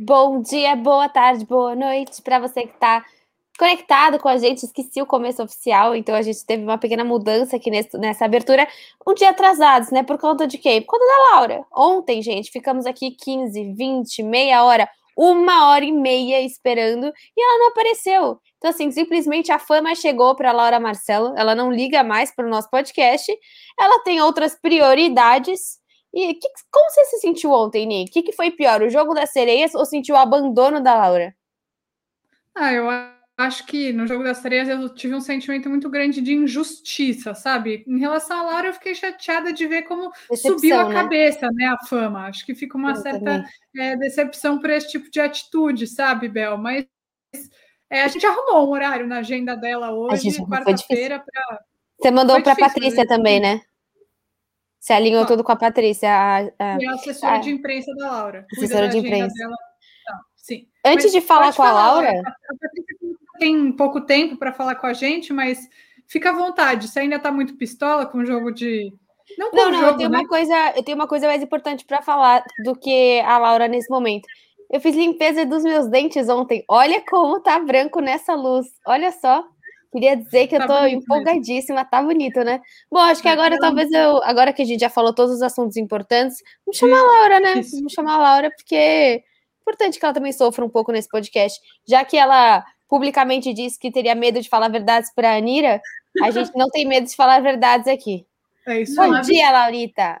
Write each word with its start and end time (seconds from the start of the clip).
Bom 0.00 0.40
dia, 0.40 0.76
boa 0.76 1.08
tarde, 1.08 1.44
boa 1.44 1.74
noite 1.74 2.22
para 2.22 2.38
você 2.38 2.62
que 2.62 2.72
está 2.72 3.04
conectado 3.58 4.16
com 4.20 4.28
a 4.28 4.38
gente. 4.38 4.62
Esqueci 4.62 5.02
o 5.02 5.06
começo 5.06 5.42
oficial, 5.42 5.96
então 5.96 6.14
a 6.14 6.22
gente 6.22 6.46
teve 6.46 6.62
uma 6.62 6.78
pequena 6.78 7.02
mudança 7.02 7.56
aqui 7.56 7.68
nesse, 7.68 7.98
nessa 7.98 8.24
abertura. 8.24 8.68
Um 9.04 9.12
dia 9.12 9.30
atrasados, 9.30 9.90
né? 9.90 10.04
Por 10.04 10.16
conta 10.16 10.46
de 10.46 10.56
quem? 10.56 10.82
Por 10.82 10.92
conta 10.92 11.04
da 11.04 11.32
Laura. 11.32 11.66
Ontem, 11.74 12.22
gente, 12.22 12.48
ficamos 12.52 12.86
aqui 12.86 13.10
15, 13.10 13.72
20, 13.74 14.22
meia 14.22 14.62
hora, 14.64 14.88
uma 15.16 15.70
hora 15.70 15.84
e 15.84 15.90
meia 15.90 16.40
esperando 16.42 17.12
e 17.36 17.42
ela 17.42 17.58
não 17.58 17.68
apareceu. 17.70 18.40
Então, 18.58 18.70
assim, 18.70 18.92
simplesmente 18.92 19.50
a 19.50 19.58
fama 19.58 19.96
chegou 19.96 20.36
para 20.36 20.52
Laura 20.52 20.78
Marcelo, 20.78 21.34
ela 21.36 21.56
não 21.56 21.72
liga 21.72 22.04
mais 22.04 22.32
para 22.32 22.46
o 22.46 22.48
nosso 22.48 22.70
podcast, 22.70 23.36
ela 23.76 23.98
tem 24.04 24.20
outras 24.20 24.54
prioridades 24.54 25.80
e 26.12 26.34
que, 26.34 26.48
como 26.70 26.90
você 26.90 27.04
se 27.04 27.18
sentiu 27.18 27.52
ontem, 27.52 27.86
Nick? 27.86 28.10
O 28.10 28.12
que, 28.12 28.22
que 28.22 28.36
foi 28.36 28.50
pior, 28.50 28.82
o 28.82 28.90
jogo 28.90 29.14
das 29.14 29.30
sereias 29.30 29.74
ou 29.74 29.84
sentiu 29.84 30.14
o 30.14 30.18
abandono 30.18 30.80
da 30.80 30.94
Laura? 30.94 31.34
Ah, 32.54 32.72
eu 32.72 32.88
acho 33.36 33.66
que 33.66 33.92
no 33.92 34.06
jogo 34.06 34.24
das 34.24 34.38
sereias 34.38 34.68
eu 34.68 34.88
tive 34.88 35.14
um 35.14 35.20
sentimento 35.20 35.68
muito 35.68 35.88
grande 35.88 36.20
de 36.20 36.34
injustiça, 36.34 37.34
sabe? 37.34 37.84
Em 37.86 37.98
relação 37.98 38.40
à 38.40 38.42
Laura, 38.42 38.68
eu 38.68 38.74
fiquei 38.74 38.94
chateada 38.94 39.52
de 39.52 39.66
ver 39.66 39.82
como 39.82 40.10
decepção, 40.28 40.54
subiu 40.54 40.80
a 40.80 40.88
né? 40.88 40.94
cabeça, 40.94 41.48
né, 41.52 41.66
a 41.66 41.86
fama. 41.86 42.26
Acho 42.26 42.44
que 42.44 42.54
fica 42.54 42.76
uma 42.76 42.92
eu 42.92 42.96
certa 42.96 43.44
é, 43.76 43.96
decepção 43.96 44.58
por 44.58 44.70
esse 44.70 44.90
tipo 44.90 45.10
de 45.10 45.20
atitude, 45.20 45.86
sabe, 45.86 46.28
Bel? 46.28 46.58
Mas 46.58 46.86
é, 47.90 48.02
a 48.02 48.08
gente 48.08 48.26
arrumou 48.26 48.68
um 48.68 48.72
horário 48.72 49.06
na 49.06 49.18
agenda 49.18 49.54
dela 49.56 49.92
hoje, 49.92 50.30
quarta-feira, 50.44 51.20
para. 51.20 51.60
Você 52.00 52.10
mandou 52.10 52.42
para 52.42 52.54
Patrícia 52.54 53.02
né? 53.02 53.06
também, 53.06 53.40
né? 53.40 53.60
Você 54.80 54.92
alinhou 54.92 55.26
tudo 55.26 55.42
com 55.42 55.52
a 55.52 55.56
Patrícia. 55.56 56.08
A, 56.08 56.38
a, 56.38 56.78
e 56.80 56.86
a 56.86 56.92
assessora 56.92 57.36
a, 57.36 57.38
de 57.38 57.50
imprensa 57.50 57.94
da 57.96 58.10
Laura. 58.10 58.46
Assessora 58.56 58.88
de 58.88 58.98
imprensa. 58.98 59.34
Dela. 59.34 59.56
Tá, 60.06 60.18
sim. 60.36 60.68
Antes 60.84 61.06
mas 61.06 61.12
de 61.12 61.20
falar 61.20 61.52
com 61.52 61.62
a 61.62 61.72
Laura. 61.72 62.10
A 62.10 62.56
Patrícia 62.60 62.98
tem 63.38 63.72
pouco 63.72 64.00
tempo 64.00 64.36
para 64.36 64.52
falar 64.52 64.74
com 64.74 64.86
a 64.86 64.92
gente, 64.92 65.32
mas 65.32 65.68
fica 66.06 66.30
à 66.30 66.32
vontade. 66.32 66.88
Você 66.88 67.00
ainda 67.00 67.16
está 67.16 67.30
muito 67.30 67.56
pistola 67.56 68.06
com 68.06 68.18
o 68.18 68.26
jogo 68.26 68.50
de. 68.52 68.92
Não, 69.38 69.50
não, 69.52 69.70
não 69.70 69.78
jogo, 69.78 69.86
eu, 69.92 69.96
tenho 69.96 70.10
né? 70.10 70.18
uma 70.18 70.28
coisa, 70.28 70.72
eu 70.76 70.82
tenho 70.82 70.96
uma 70.96 71.06
coisa 71.06 71.26
mais 71.26 71.42
importante 71.42 71.84
para 71.84 72.02
falar 72.02 72.42
do 72.64 72.74
que 72.74 73.20
a 73.20 73.38
Laura 73.38 73.68
nesse 73.68 73.90
momento. 73.90 74.26
Eu 74.70 74.80
fiz 74.80 74.94
limpeza 74.94 75.46
dos 75.46 75.62
meus 75.62 75.88
dentes 75.88 76.28
ontem. 76.28 76.64
Olha 76.68 77.02
como 77.08 77.40
tá 77.40 77.58
branco 77.58 78.00
nessa 78.00 78.34
luz. 78.34 78.66
Olha 78.86 79.10
só. 79.12 79.44
Queria 79.90 80.16
dizer 80.16 80.46
que 80.46 80.56
tá 80.58 80.64
eu 80.64 80.68
tô 80.68 80.86
empolgadíssima, 80.86 81.76
mesmo. 81.76 81.90
tá 81.90 82.02
bonito, 82.02 82.44
né? 82.44 82.60
Bom, 82.90 82.98
acho 82.98 83.22
que 83.22 83.28
tá 83.28 83.32
agora 83.32 83.58
talvez 83.58 83.90
eu, 83.90 84.22
agora 84.22 84.52
que 84.52 84.60
a 84.60 84.64
gente 84.64 84.80
já 84.80 84.90
falou 84.90 85.14
todos 85.14 85.36
os 85.36 85.42
assuntos 85.42 85.76
importantes, 85.76 86.42
vamos 86.66 86.78
chamar 86.78 86.98
a 86.98 87.02
Laura, 87.02 87.40
né? 87.40 87.58
Isso. 87.60 87.76
Vamos 87.76 87.92
chamar 87.92 88.14
a 88.14 88.18
Laura, 88.18 88.50
porque 88.50 88.74
é 88.74 89.22
importante 89.62 89.98
que 89.98 90.04
ela 90.04 90.14
também 90.14 90.32
sofra 90.32 90.64
um 90.64 90.68
pouco 90.68 90.92
nesse 90.92 91.08
podcast, 91.08 91.58
já 91.86 92.04
que 92.04 92.16
ela 92.16 92.64
publicamente 92.88 93.52
disse 93.52 93.78
que 93.78 93.90
teria 93.90 94.14
medo 94.14 94.40
de 94.40 94.48
falar 94.48 94.68
verdades 94.68 95.12
para 95.14 95.30
a 95.30 95.36
Anira, 95.36 95.80
a 96.22 96.30
gente 96.30 96.50
não 96.54 96.68
tem 96.68 96.86
medo 96.86 97.06
de 97.06 97.16
falar 97.16 97.40
verdades 97.40 97.86
aqui. 97.86 98.26
É 98.66 98.82
isso 98.82 98.96
Bom 98.96 99.20
dia, 99.22 99.50
Laurita. 99.50 100.20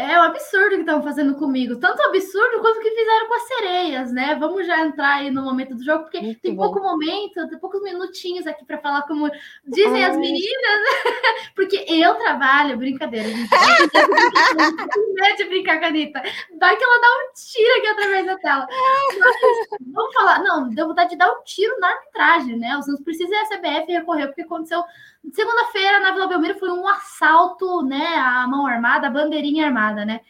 É 0.00 0.18
um 0.18 0.22
absurdo 0.22 0.70
que 0.70 0.80
estão 0.80 1.02
fazendo 1.02 1.34
comigo. 1.34 1.76
Tanto 1.76 2.02
absurdo 2.02 2.60
quanto 2.60 2.80
que 2.80 2.90
fizeram 2.90 3.28
com 3.28 3.34
as 3.34 3.42
sereias, 3.42 4.12
né? 4.12 4.34
Vamos 4.36 4.66
já 4.66 4.80
entrar 4.80 5.16
aí 5.16 5.30
no 5.30 5.42
momento 5.42 5.74
do 5.74 5.84
jogo, 5.84 6.04
porque 6.04 6.20
Muito 6.20 6.40
tem 6.40 6.54
bom. 6.54 6.62
pouco 6.64 6.80
momento, 6.80 7.48
tem 7.48 7.58
poucos 7.58 7.82
minutinhos 7.82 8.46
aqui 8.46 8.64
para 8.64 8.78
falar 8.78 9.02
como 9.02 9.30
dizem 9.66 10.02
Ai. 10.02 10.10
as 10.10 10.16
meninas, 10.16 10.80
porque 11.54 11.84
eu 11.86 12.14
trabalho, 12.14 12.78
brincadeira, 12.78 13.28
gente. 13.28 13.50
medo 15.14 15.36
de 15.36 15.44
brincar, 15.44 15.80
Canita. 15.80 16.22
Vai 16.58 16.76
que 16.76 16.84
ela 16.84 17.00
dá 17.00 17.08
um 17.08 17.32
tiro 17.34 17.78
aqui 17.78 17.86
através 17.88 18.26
da 18.26 18.38
tela. 18.38 18.66
Mas, 19.18 19.80
vamos 19.92 20.14
falar, 20.14 20.42
não, 20.42 20.70
deu 20.70 20.88
vontade 20.88 21.10
de 21.10 21.16
dar 21.16 21.30
um 21.30 21.42
tiro 21.44 21.78
na 21.78 21.88
arbitragem, 21.88 22.58
né? 22.58 22.76
Os 22.78 22.86
Santos 22.86 23.04
precisa 23.04 23.34
a 23.36 23.46
CBF 23.46 23.92
recorrer, 23.92 24.28
porque 24.28 24.42
aconteceu 24.42 24.82
Segunda-feira, 25.32 26.00
na 26.00 26.12
Vila 26.12 26.26
Belmiro, 26.26 26.58
foi 26.58 26.70
um 26.70 26.88
assalto, 26.88 27.82
né? 27.82 28.16
A 28.16 28.48
mão 28.48 28.66
armada, 28.66 29.06
a 29.06 29.10
bandeirinha 29.10 29.66
armada, 29.66 29.89
né? 29.92 30.20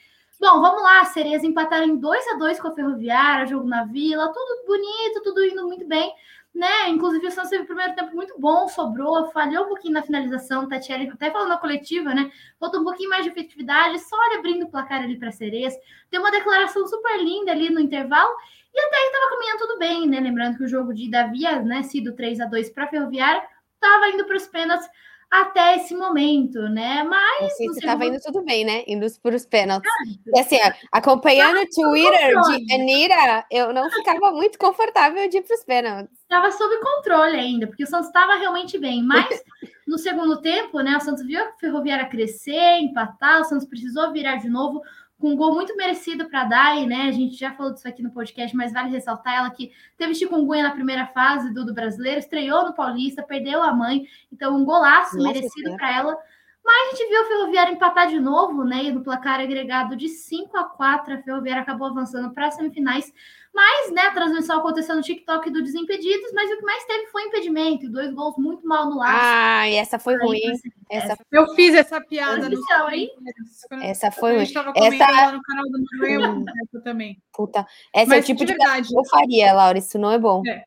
Bom, 0.41 0.59
vamos 0.59 0.83
lá, 0.83 1.05
Sereias 1.05 1.45
empataram 1.45 1.85
em 1.85 1.97
2 1.97 2.29
a 2.29 2.35
2 2.39 2.61
com 2.61 2.69
a 2.69 2.75
Ferroviária, 2.75 3.47
jogo 3.47 3.69
na 3.69 3.85
Vila, 3.85 4.33
tudo 4.33 4.65
bonito, 4.67 5.23
tudo 5.23 5.45
indo 5.45 5.67
muito 5.67 5.87
bem, 5.87 6.11
né? 6.55 6.89
Inclusive 6.89 7.27
o 7.27 7.31
Santos 7.31 7.51
teve 7.51 7.65
o 7.65 7.67
primeiro 7.67 7.95
tempo 7.95 8.17
muito 8.17 8.35
bom, 8.39 8.67
sobrou, 8.67 9.31
falhou 9.33 9.65
um 9.65 9.69
pouquinho 9.69 9.93
na 9.93 10.03
finalização, 10.03 10.67
Tatiele 10.67 11.11
até 11.13 11.31
falando 11.31 11.51
na 11.51 11.59
coletiva, 11.59 12.15
né? 12.15 12.31
Faltou 12.59 12.81
um 12.81 12.85
pouquinho 12.85 13.11
mais 13.11 13.25
de 13.25 13.31
efetividade, 13.31 13.99
só 13.99 14.17
olha 14.17 14.39
abrindo 14.39 14.65
o 14.65 14.71
placar 14.71 15.03
ali 15.03 15.19
para 15.19 15.31
Sereias. 15.31 15.75
Tem 16.11 16.19
uma 16.19 16.31
declaração 16.31 16.87
super 16.87 17.23
linda 17.23 17.53
ali 17.53 17.69
no 17.69 17.79
intervalo, 17.79 18.35
e 18.73 18.81
até 18.81 18.97
aí 18.97 19.07
estava 19.07 19.31
caminhando 19.31 19.59
tudo 19.59 19.79
bem, 19.79 20.09
né? 20.09 20.21
Lembrando 20.21 20.57
que 20.57 20.65
o 20.65 20.69
jogo 20.69 20.95
de 20.95 21.05
ida 21.05 21.21
havia 21.21 21.61
né, 21.61 21.83
sido 21.83 22.15
3 22.15 22.41
a 22.41 22.47
2 22.47 22.71
para 22.71 22.89
Ferroviária, 22.89 23.43
estava 23.75 24.09
indo 24.09 24.25
para 24.25 24.37
os 24.37 24.47
pênaltis 24.47 24.89
até 25.31 25.77
esse 25.77 25.95
momento, 25.95 26.59
né? 26.69 27.05
Mas. 27.05 27.53
Você 27.57 27.65
estava 27.67 28.03
segundo... 28.03 28.17
indo 28.17 28.23
tudo 28.23 28.45
bem, 28.45 28.65
né? 28.65 28.83
Indo 28.87 29.07
para 29.23 29.37
os 29.37 29.47
pênaltis. 29.47 29.91
Ah, 29.91 30.31
e 30.35 30.41
assim, 30.41 30.59
acompanhando 30.91 31.61
o 31.61 31.69
Twitter 31.69 32.41
de 32.41 32.75
Anira, 32.75 33.47
eu 33.51 33.73
não 33.73 33.89
ficava 33.91 34.33
muito 34.33 34.59
confortável 34.59 35.29
de 35.29 35.39
ir 35.39 35.43
para 35.43 35.55
os 35.55 35.65
pênaltis. 35.65 36.19
Estava 36.21 36.51
sob 36.51 36.77
controle 36.79 37.37
ainda, 37.37 37.67
porque 37.69 37.85
o 37.85 37.87
Santos 37.87 38.09
estava 38.09 38.35
realmente 38.35 38.77
bem. 38.77 39.03
Mas 39.03 39.43
no 39.87 39.99
segundo 39.99 40.41
tempo, 40.41 40.81
né? 40.81 40.97
O 40.97 41.01
Santos 41.01 41.25
viu 41.25 41.41
a 41.41 41.53
Ferroviária 41.61 42.09
crescer, 42.09 42.79
empatar, 42.81 43.41
o 43.41 43.45
Santos 43.45 43.69
precisou 43.69 44.13
virar 44.13 44.37
de 44.37 44.49
novo 44.49 44.83
com 45.21 45.31
um 45.33 45.37
gol 45.37 45.55
muito 45.55 45.77
merecido 45.77 46.29
para 46.29 46.43
a 46.43 46.45
Dai, 46.45 46.87
né? 46.87 47.03
A 47.03 47.13
gente 47.13 47.37
já 47.37 47.53
falou 47.53 47.75
disso 47.75 47.87
aqui 47.87 48.03
no 48.03 48.11
podcast, 48.11 48.57
mas 48.57 48.73
vale 48.73 48.91
ressaltar 48.91 49.35
ela 49.35 49.51
que 49.51 49.71
teve 49.97 50.15
chikungunya 50.15 50.63
na 50.63 50.71
primeira 50.71 51.07
fase 51.09 51.53
do, 51.53 51.65
do 51.65 51.75
brasileiro, 51.75 52.19
estreou 52.19 52.65
no 52.65 52.75
Paulista, 52.75 53.23
perdeu 53.23 53.63
a 53.63 53.73
mãe, 53.73 54.07
então 54.33 54.57
um 54.57 54.65
golaço 54.65 55.17
Nossa, 55.19 55.29
merecido 55.29 55.77
para 55.77 55.95
ela. 55.95 56.17
Mas 56.65 56.93
a 56.93 56.97
gente 56.97 57.09
viu 57.09 57.23
o 57.23 57.25
Ferroviário 57.27 57.75
empatar 57.75 58.09
de 58.09 58.19
novo, 58.19 58.65
né? 58.65 58.85
E 58.85 58.93
no 58.93 59.03
placar 59.03 59.41
agregado 59.41 59.95
de 59.95 60.09
5 60.09 60.57
a 60.57 60.65
4, 60.65 61.15
a 61.15 61.19
Ferroviária 61.19 61.63
acabou 61.63 61.89
avançando 61.89 62.33
para 62.33 62.49
as 62.49 62.55
semifinais. 62.55 63.13
Mas, 63.53 63.91
né, 63.93 64.03
a 64.03 64.15
transmissão 64.15 64.61
aconteceu 64.61 64.95
no 64.95 65.03
TikTok 65.03 65.51
do 65.51 65.63
Desimpedidos, 65.63 66.33
mas 66.33 66.51
o 66.51 66.57
que 66.57 66.65
mais 66.65 66.85
teve 66.85 67.07
foi 67.09 67.25
impedimento, 67.25 67.91
dois 67.91 68.13
gols 68.13 68.37
muito 68.39 68.67
mal 68.67 68.89
no 68.89 68.97
lado. 68.97 69.19
Ah, 69.21 69.69
e 69.69 69.75
essa 69.75 69.99
foi 69.99 70.15
Aí, 70.15 70.21
ruim. 70.21 70.41
Essa... 70.89 71.19
Eu 71.33 71.53
fiz 71.55 71.75
essa 71.75 72.01
piada 72.01 72.49
no 72.49 73.83
Essa 73.83 74.11
foi 74.13 74.37
ruim. 74.37 74.43
Essa 74.43 75.11
lá 75.11 75.33
no 75.33 75.43
canal 75.43 75.65
do 75.65 75.85
Noronha 75.99 76.45
também. 76.85 77.21
Puta, 77.33 77.67
essa 77.93 78.09
mas, 78.09 78.19
é 78.19 78.21
o 78.21 78.25
tipo 78.25 78.45
de, 78.45 78.53
verdade, 78.53 78.89
que 78.89 78.97
eu 78.97 79.05
faria, 79.07 79.53
Laura, 79.53 79.79
isso 79.79 79.99
não 79.99 80.13
é 80.13 80.19
bom. 80.19 80.43
É. 80.47 80.65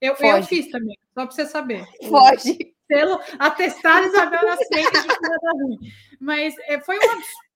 Eu, 0.00 0.16
eu 0.18 0.42
fiz 0.42 0.68
também, 0.68 0.98
só 1.14 1.26
para 1.26 1.34
você 1.34 1.46
saber. 1.46 1.86
Foge. 2.08 2.74
Pelo 2.88 3.20
atestado 3.38 4.06
Isabel 4.06 4.44
Nascimento 4.44 4.90
de 4.90 5.06
nada 5.06 5.50
ruim. 5.54 5.78
Mas 6.20 6.54
é, 6.66 6.80
foi 6.80 6.96
um 6.98 7.10
absurdo 7.10 7.51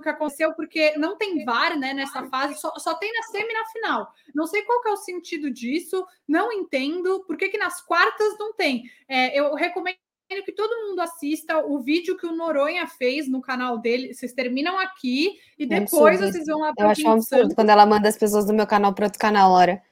que 0.00 0.08
aconteceu, 0.08 0.52
porque 0.54 0.96
não 0.96 1.16
tem 1.16 1.44
VAR 1.44 1.78
né, 1.78 1.92
nessa 1.92 2.24
fase, 2.26 2.58
só, 2.58 2.72
só 2.78 2.94
tem 2.94 3.12
na 3.12 3.22
semi 3.24 3.52
na 3.52 3.64
final. 3.66 4.12
Não 4.34 4.46
sei 4.46 4.62
qual 4.62 4.80
é 4.86 4.90
o 4.90 4.96
sentido 4.96 5.50
disso, 5.50 6.06
não 6.26 6.52
entendo 6.52 7.24
por 7.26 7.36
que, 7.36 7.48
que 7.48 7.58
nas 7.58 7.80
quartas 7.80 8.38
não 8.38 8.52
tem. 8.54 8.84
É, 9.08 9.38
eu 9.38 9.54
recomendo 9.54 9.98
que 10.44 10.52
todo 10.52 10.88
mundo 10.88 11.00
assista 11.00 11.64
o 11.64 11.80
vídeo 11.80 12.16
que 12.16 12.26
o 12.26 12.36
Noronha 12.36 12.86
fez 12.86 13.28
no 13.28 13.40
canal 13.40 13.78
dele. 13.78 14.12
Vocês 14.12 14.32
terminam 14.32 14.78
aqui 14.78 15.38
e 15.58 15.66
depois 15.66 16.20
vocês 16.20 16.46
vão 16.46 16.60
lá 16.60 16.72
para 16.74 16.86
Eu 16.86 16.90
acho 16.90 17.06
um 17.06 17.12
absurdo 17.12 17.54
quando 17.54 17.70
ela 17.70 17.86
manda 17.86 18.08
as 18.08 18.16
pessoas 18.16 18.44
do 18.44 18.52
meu 18.52 18.66
canal 18.66 18.94
para 18.94 19.06
outro 19.06 19.18
canal, 19.18 19.52
Laura. 19.52 19.82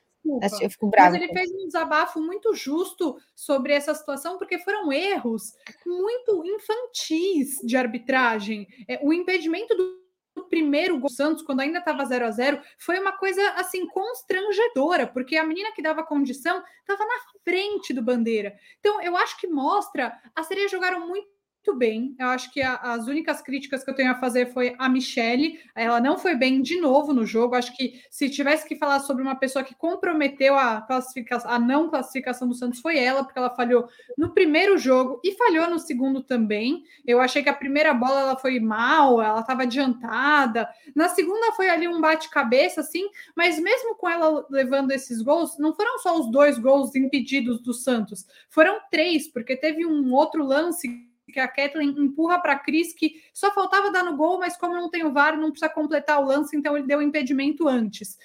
Eu 0.61 0.71
fico 0.71 0.89
brava. 0.89 1.11
Mas 1.11 1.23
ele 1.23 1.33
fez 1.33 1.51
um 1.53 1.67
desabafo 1.67 2.21
muito 2.21 2.55
justo 2.55 3.17
sobre 3.35 3.73
essa 3.73 3.95
situação, 3.95 4.39
porque 4.39 4.59
foram 4.59 4.93
erros 4.93 5.53
muito 5.85 6.45
infantis 6.45 7.57
de 7.65 7.77
arbitragem. 7.77 8.67
É, 8.89 9.01
o 9.03 9.13
impedimento 9.13 9.75
do 9.75 10.07
primeiro 10.49 10.99
gol 10.99 11.09
do 11.09 11.13
Santos, 11.13 11.43
quando 11.43 11.61
ainda 11.61 11.79
estava 11.79 12.05
0 12.05 12.27
a 12.27 12.31
0 12.31 12.61
foi 12.79 12.99
uma 12.99 13.13
coisa 13.13 13.43
assim 13.53 13.87
constrangedora, 13.87 15.07
porque 15.07 15.37
a 15.37 15.45
menina 15.45 15.73
que 15.73 15.83
dava 15.83 16.05
condição 16.05 16.63
estava 16.81 17.05
na 17.05 17.15
frente 17.43 17.93
do 17.93 18.03
Bandeira. 18.03 18.55
Então, 18.79 19.01
eu 19.03 19.17
acho 19.17 19.39
que 19.39 19.47
mostra, 19.47 20.13
as 20.35 20.47
sereias 20.47 20.71
jogaram 20.71 21.07
muito 21.07 21.36
muito 21.67 21.75
bem. 21.75 22.15
Eu 22.19 22.29
acho 22.29 22.53
que 22.53 22.63
a, 22.63 22.77
as 22.77 23.09
únicas 23.09 23.43
críticas 23.43 23.83
que 23.83 23.91
eu 23.91 23.95
tenho 23.95 24.13
a 24.13 24.21
fazer 24.21 24.53
foi 24.53 24.77
a 24.79 24.89
Michelle. 24.89 25.59
Ela 25.75 26.01
não 26.01 26.17
foi 26.17 26.37
bem 26.37 26.63
de 26.63 26.81
novo 26.81 27.13
no 27.13 27.27
jogo. 27.27 27.57
Acho 27.57 27.77
que 27.77 28.01
se 28.09 28.31
tivesse 28.31 28.69
que 28.69 28.77
falar 28.77 29.01
sobre 29.01 29.23
uma 29.23 29.35
pessoa 29.35 29.65
que 29.65 29.75
comprometeu 29.75 30.57
a 30.57 30.81
classificação, 30.81 31.51
a 31.51 31.59
não 31.59 31.91
classificação 31.91 32.47
do 32.47 32.55
Santos 32.55 32.79
foi 32.79 32.99
ela, 32.99 33.25
porque 33.25 33.39
ela 33.39 33.55
falhou 33.55 33.89
no 34.17 34.33
primeiro 34.33 34.79
jogo 34.79 35.21
e 35.25 35.33
falhou 35.33 35.69
no 35.69 35.79
segundo 35.81 36.23
também. 36.23 36.85
Eu 37.05 37.21
achei 37.21 37.43
que 37.43 37.49
a 37.49 37.55
primeira 37.55 37.93
bola 37.93 38.21
ela 38.21 38.37
foi 38.37 38.61
mal, 38.61 39.21
ela 39.21 39.41
estava 39.41 39.63
adiantada. 39.63 40.69
Na 40.95 41.09
segunda 41.09 41.53
foi 41.53 41.69
ali 41.69 41.89
um 41.89 42.01
bate-cabeça, 42.01 42.81
assim, 42.81 43.09
mas 43.35 43.59
mesmo 43.59 43.97
com 43.97 44.09
ela 44.09 44.47
levando 44.49 44.93
esses 44.93 45.21
gols, 45.21 45.59
não 45.59 45.75
foram 45.75 45.99
só 45.99 46.19
os 46.19 46.31
dois 46.31 46.59
gols 46.59 46.95
impedidos 46.95 47.61
do 47.61 47.75
Santos, 47.75 48.25
foram 48.49 48.79
três, 48.91 49.27
porque 49.27 49.57
teve 49.57 49.85
um 49.85 50.13
outro 50.13 50.45
lance 50.45 51.07
que 51.33 51.41
a 51.41 51.49
Kathleen 51.49 51.95
empurra 51.99 52.41
para 52.41 52.53
a 52.53 52.59
Cris, 52.59 52.93
que 52.93 53.23
só 53.33 53.53
faltava 53.53 53.91
dar 53.91 54.05
no 54.05 54.17
gol, 54.17 54.39
mas 54.39 54.57
como 54.57 54.75
não 54.75 54.89
tem 54.89 55.05
o 55.05 55.13
VAR, 55.13 55.37
não 55.37 55.51
precisa 55.51 55.69
completar 55.69 56.21
o 56.21 56.27
lance, 56.27 56.57
então 56.57 56.77
ele 56.77 56.87
deu 56.87 57.03
impedimento 57.03 57.69
antes. 57.69 58.19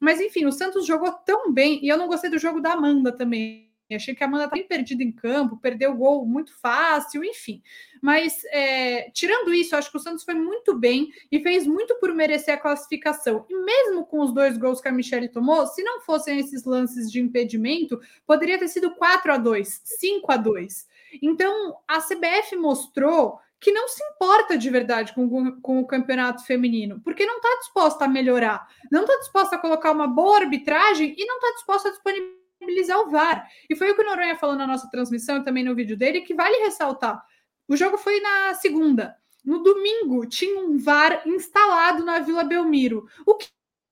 Mas 0.00 0.20
enfim, 0.20 0.46
o 0.46 0.52
Santos 0.52 0.86
jogou 0.86 1.12
tão 1.12 1.52
bem 1.52 1.84
e 1.84 1.88
eu 1.88 1.96
não 1.96 2.06
gostei 2.06 2.30
do 2.30 2.38
jogo 2.38 2.60
da 2.60 2.72
Amanda 2.72 3.10
também. 3.12 3.64
Achei 3.92 4.14
que 4.14 4.24
a 4.24 4.26
Amanda 4.26 4.48
tá 4.48 4.56
bem 4.56 4.66
perdida 4.66 5.02
em 5.02 5.12
campo, 5.12 5.58
perdeu 5.58 5.92
o 5.92 5.96
gol 5.96 6.26
muito 6.26 6.58
fácil, 6.58 7.22
enfim. 7.22 7.62
Mas 8.00 8.42
é, 8.46 9.10
tirando 9.10 9.52
isso, 9.52 9.76
acho 9.76 9.90
que 9.90 9.96
o 9.96 10.00
Santos 10.00 10.24
foi 10.24 10.34
muito 10.34 10.74
bem 10.74 11.10
e 11.30 11.40
fez 11.40 11.66
muito 11.66 11.94
por 11.96 12.12
merecer 12.14 12.54
a 12.54 12.58
classificação. 12.58 13.44
E 13.48 13.54
mesmo 13.54 14.06
com 14.06 14.20
os 14.20 14.32
dois 14.32 14.56
gols 14.56 14.80
que 14.80 14.88
a 14.88 14.92
Michelle 14.92 15.28
tomou, 15.28 15.66
se 15.66 15.82
não 15.82 16.00
fossem 16.00 16.38
esses 16.38 16.64
lances 16.64 17.10
de 17.10 17.20
impedimento, 17.20 18.00
poderia 18.26 18.58
ter 18.58 18.68
sido 18.68 18.94
4 18.94 19.32
a 19.32 19.36
2 19.36 19.82
5 19.84 20.32
a 20.32 20.36
2 20.36 20.86
Então 21.22 21.76
a 21.88 22.00
CBF 22.00 22.56
mostrou 22.56 23.38
que 23.60 23.72
não 23.72 23.88
se 23.88 24.02
importa 24.04 24.58
de 24.58 24.68
verdade 24.68 25.14
com, 25.14 25.60
com 25.60 25.80
o 25.80 25.86
campeonato 25.86 26.44
feminino, 26.44 27.00
porque 27.02 27.24
não 27.24 27.36
está 27.36 27.48
disposta 27.60 28.04
a 28.04 28.08
melhorar, 28.08 28.68
não 28.92 29.02
está 29.02 29.16
disposta 29.16 29.56
a 29.56 29.58
colocar 29.58 29.92
uma 29.92 30.06
boa 30.06 30.40
arbitragem 30.40 31.14
e 31.16 31.24
não 31.24 31.36
está 31.36 31.50
disposta 31.52 31.88
a 31.88 31.92
disponibilizar 31.92 33.00
o 33.00 33.10
VAR. 33.10 33.48
E 33.68 33.74
foi 33.74 33.90
o 33.90 33.94
que 33.94 34.02
o 34.02 34.04
Noronha 34.04 34.36
falou 34.36 34.54
na 34.54 34.66
nossa 34.66 34.90
transmissão 34.90 35.38
e 35.38 35.44
também 35.44 35.64
no 35.64 35.74
vídeo 35.74 35.96
dele, 35.96 36.20
que 36.20 36.34
vale 36.34 36.58
ressaltar. 36.58 37.22
O 37.66 37.74
jogo 37.74 37.96
foi 37.96 38.20
na 38.20 38.52
segunda. 38.54 39.16
No 39.42 39.62
domingo, 39.62 40.26
tinha 40.26 40.60
um 40.60 40.78
VAR 40.78 41.26
instalado 41.26 42.04
na 42.04 42.18
Vila 42.18 42.44
Belmiro. 42.44 43.06
O 43.26 43.34
que, 43.34 43.48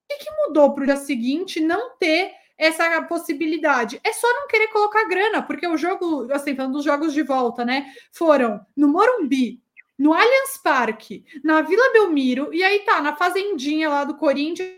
que 0.08 0.30
mudou 0.46 0.74
para 0.74 0.82
o 0.82 0.86
dia 0.86 0.96
seguinte 0.96 1.60
não 1.60 1.96
ter 1.96 2.32
essa 2.62 3.02
possibilidade. 3.02 4.00
É 4.04 4.12
só 4.12 4.32
não 4.34 4.46
querer 4.46 4.68
colocar 4.68 5.04
grana, 5.08 5.42
porque 5.42 5.66
o 5.66 5.76
jogo, 5.76 6.32
assim, 6.32 6.54
falando 6.54 6.74
dos 6.74 6.84
jogos 6.84 7.12
de 7.12 7.22
volta, 7.22 7.64
né? 7.64 7.92
Foram 8.12 8.64
no 8.76 8.86
Morumbi, 8.86 9.60
no 9.98 10.12
Allianz 10.12 10.56
Parque, 10.62 11.24
na 11.42 11.60
Vila 11.62 11.92
Belmiro, 11.92 12.54
e 12.54 12.62
aí 12.62 12.80
tá, 12.80 13.00
na 13.02 13.16
Fazendinha 13.16 13.88
lá 13.88 14.04
do 14.04 14.16
Corinthians, 14.16 14.72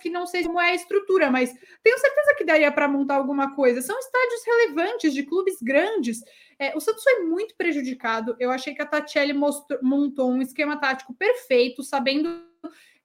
que 0.00 0.10
não 0.10 0.26
sei 0.26 0.44
como 0.44 0.60
é 0.60 0.70
a 0.70 0.74
estrutura, 0.74 1.30
mas 1.30 1.52
tenho 1.82 1.98
certeza 1.98 2.34
que 2.36 2.44
daria 2.44 2.70
para 2.70 2.86
montar 2.86 3.16
alguma 3.16 3.54
coisa. 3.54 3.80
São 3.80 3.98
estádios 3.98 4.44
relevantes 4.46 5.14
de 5.14 5.22
clubes 5.22 5.56
grandes. 5.62 6.20
É, 6.58 6.76
o 6.76 6.80
Santos 6.80 7.02
foi 7.02 7.20
muito 7.20 7.56
prejudicado. 7.56 8.36
Eu 8.38 8.50
achei 8.50 8.74
que 8.74 8.82
a 8.82 8.86
Tatiele 8.86 9.32
mostrou, 9.32 9.80
montou 9.82 10.30
um 10.30 10.42
esquema 10.42 10.78
tático 10.78 11.14
perfeito, 11.14 11.82
sabendo 11.82 12.44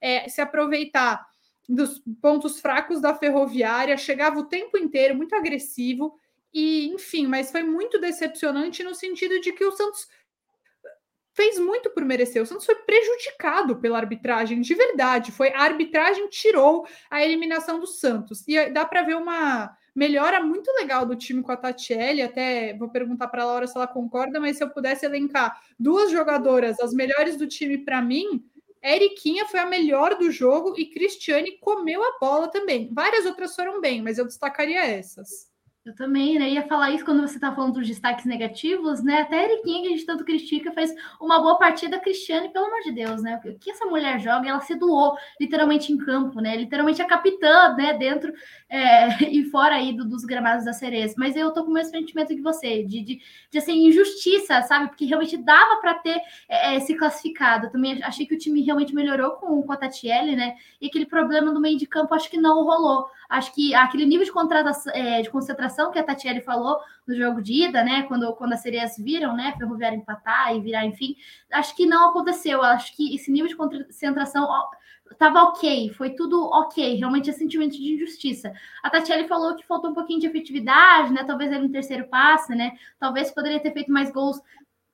é, 0.01 0.27
se 0.27 0.41
aproveitar 0.41 1.25
dos 1.67 2.01
pontos 2.21 2.59
fracos 2.59 3.01
da 3.01 3.13
ferroviária, 3.13 3.97
chegava 3.97 4.39
o 4.39 4.45
tempo 4.45 4.77
inteiro 4.77 5.15
muito 5.15 5.35
agressivo. 5.35 6.17
E, 6.53 6.87
enfim, 6.87 7.27
mas 7.27 7.51
foi 7.51 7.63
muito 7.63 7.99
decepcionante 7.99 8.83
no 8.83 8.95
sentido 8.95 9.39
de 9.41 9.51
que 9.51 9.65
o 9.65 9.71
Santos 9.71 10.07
fez 11.37 11.59
muito 11.59 11.91
por 11.91 12.03
merecer. 12.03 12.41
O 12.41 12.45
Santos 12.47 12.65
foi 12.65 12.73
prejudicado 12.73 13.75
pela 13.75 13.99
arbitragem, 13.99 14.59
de 14.59 14.73
verdade. 14.73 15.31
Foi 15.31 15.53
a 15.53 15.61
arbitragem 15.61 16.27
tirou 16.29 16.87
a 17.11 17.23
eliminação 17.23 17.79
do 17.79 17.85
Santos. 17.85 18.43
E 18.47 18.71
dá 18.71 18.83
para 18.83 19.03
ver 19.03 19.15
uma 19.15 19.77
melhora 19.93 20.43
muito 20.43 20.71
legal 20.73 21.05
do 21.05 21.15
time 21.15 21.43
com 21.43 21.51
a 21.51 21.57
Tatiele. 21.57 22.23
Até 22.23 22.75
vou 22.75 22.89
perguntar 22.89 23.27
para 23.27 23.43
a 23.43 23.45
Laura 23.45 23.67
se 23.67 23.77
ela 23.77 23.85
concorda, 23.85 24.39
mas 24.39 24.57
se 24.57 24.63
eu 24.63 24.69
pudesse 24.69 25.05
elencar 25.05 25.61
duas 25.79 26.09
jogadoras, 26.09 26.79
as 26.79 26.91
melhores 26.91 27.37
do 27.37 27.45
time 27.45 27.77
para 27.77 28.01
mim, 28.01 28.43
Eriquinha 28.83 29.45
foi 29.45 29.59
a 29.59 29.65
melhor 29.65 30.17
do 30.17 30.31
jogo 30.31 30.75
e 30.77 30.85
Cristiane 30.85 31.57
comeu 31.59 32.03
a 32.03 32.17
bola 32.19 32.47
também. 32.49 32.89
Várias 32.93 33.25
outras 33.25 33.55
foram 33.55 33.81
bem, 33.81 34.01
mas 34.01 34.17
eu 34.17 34.25
destacaria 34.25 34.83
essas. 34.85 35.51
Eu 35.87 35.95
também, 35.95 36.37
né? 36.37 36.49
Ia 36.49 36.67
falar 36.67 36.91
isso 36.91 37.05
quando 37.05 37.21
você 37.21 37.39
tá 37.39 37.49
falando 37.55 37.75
dos 37.75 37.87
destaques 37.87 38.25
negativos, 38.25 39.01
né? 39.01 39.21
Até 39.21 39.39
a 39.39 39.43
Eriquinha, 39.45 39.81
que 39.83 39.87
a 39.87 39.91
gente 39.91 40.05
tanto 40.05 40.25
critica, 40.25 40.69
fez 40.73 40.93
uma 41.17 41.39
boa 41.39 41.57
partida. 41.57 41.97
Cristiane, 41.97 42.49
pelo 42.49 42.65
amor 42.65 42.81
de 42.81 42.91
Deus, 42.91 43.23
né? 43.23 43.39
O 43.45 43.57
que 43.57 43.71
essa 43.71 43.85
mulher 43.85 44.19
joga? 44.19 44.49
Ela 44.49 44.59
se 44.59 44.75
doou 44.75 45.15
literalmente 45.39 45.93
em 45.93 45.97
campo, 45.97 46.41
né? 46.41 46.57
Literalmente 46.57 47.01
a 47.01 47.05
capitã, 47.05 47.73
né? 47.77 47.93
Dentro 47.93 48.33
é, 48.67 49.23
e 49.31 49.45
fora 49.45 49.75
aí 49.75 49.93
do, 49.93 50.03
dos 50.03 50.25
gramados 50.25 50.65
da 50.65 50.73
Cerezo. 50.73 51.15
Mas 51.17 51.37
eu 51.37 51.53
tô 51.53 51.63
com 51.63 51.71
o 51.71 51.73
mesmo 51.73 51.91
sentimento 51.91 52.35
que 52.35 52.41
você, 52.41 52.83
de, 52.83 53.01
de, 53.01 53.21
de 53.49 53.57
assim, 53.57 53.87
injustiça, 53.87 54.61
sabe? 54.63 54.89
Porque 54.89 55.05
realmente 55.05 55.37
dava 55.37 55.79
para 55.79 55.93
ter 55.93 56.19
é, 56.49 56.75
é, 56.75 56.79
se 56.81 56.95
classificado. 56.95 57.67
Eu 57.67 57.71
também 57.71 58.03
achei 58.03 58.25
que 58.25 58.35
o 58.35 58.37
time 58.37 58.61
realmente 58.61 58.93
melhorou 58.93 59.37
com, 59.37 59.63
com 59.63 59.71
a 59.71 59.77
Tatiele, 59.77 60.35
né? 60.35 60.57
E 60.81 60.87
aquele 60.87 61.05
problema 61.05 61.49
no 61.49 61.61
meio 61.61 61.77
de 61.77 61.87
campo, 61.87 62.13
acho 62.13 62.29
que 62.29 62.37
não 62.37 62.65
rolou. 62.65 63.07
Acho 63.29 63.53
que 63.53 63.73
aquele 63.73 64.05
nível 64.05 64.25
de, 64.25 64.31
é, 64.93 65.21
de 65.21 65.29
concentração 65.29 65.76
que 65.91 65.99
a 65.99 66.03
Tatiele 66.03 66.41
falou 66.41 66.79
no 67.07 67.15
jogo 67.15 67.41
de 67.41 67.65
ida, 67.65 67.83
né? 67.83 68.03
Quando, 68.03 68.33
quando 68.33 68.53
as 68.53 68.61
sereias 68.61 68.97
viram, 68.97 69.35
né? 69.35 69.53
Ferroviário 69.57 69.97
empatar 69.97 70.55
e 70.55 70.61
virar, 70.61 70.85
enfim, 70.85 71.15
acho 71.51 71.75
que 71.75 71.85
não 71.85 72.09
aconteceu. 72.09 72.61
Acho 72.61 72.95
que 72.95 73.15
esse 73.15 73.31
nível 73.31 73.47
de 73.47 73.55
concentração 73.55 74.47
estava 75.11 75.43
ok, 75.43 75.89
foi 75.93 76.11
tudo 76.11 76.43
ok, 76.43 76.95
realmente 76.95 77.29
é 77.29 77.33
sentimento 77.33 77.77
de 77.77 77.93
injustiça. 77.93 78.51
A 78.83 78.89
Tatiele 78.89 79.27
falou 79.27 79.55
que 79.55 79.65
faltou 79.65 79.91
um 79.91 79.93
pouquinho 79.93 80.19
de 80.19 80.27
efetividade, 80.27 81.13
né? 81.13 81.23
Talvez 81.23 81.51
ele 81.51 81.67
no 81.67 81.71
terceiro 81.71 82.07
passe, 82.07 82.53
né? 82.53 82.73
Talvez 82.99 83.31
poderia 83.31 83.59
ter 83.59 83.71
feito 83.71 83.91
mais 83.91 84.11
gols 84.11 84.41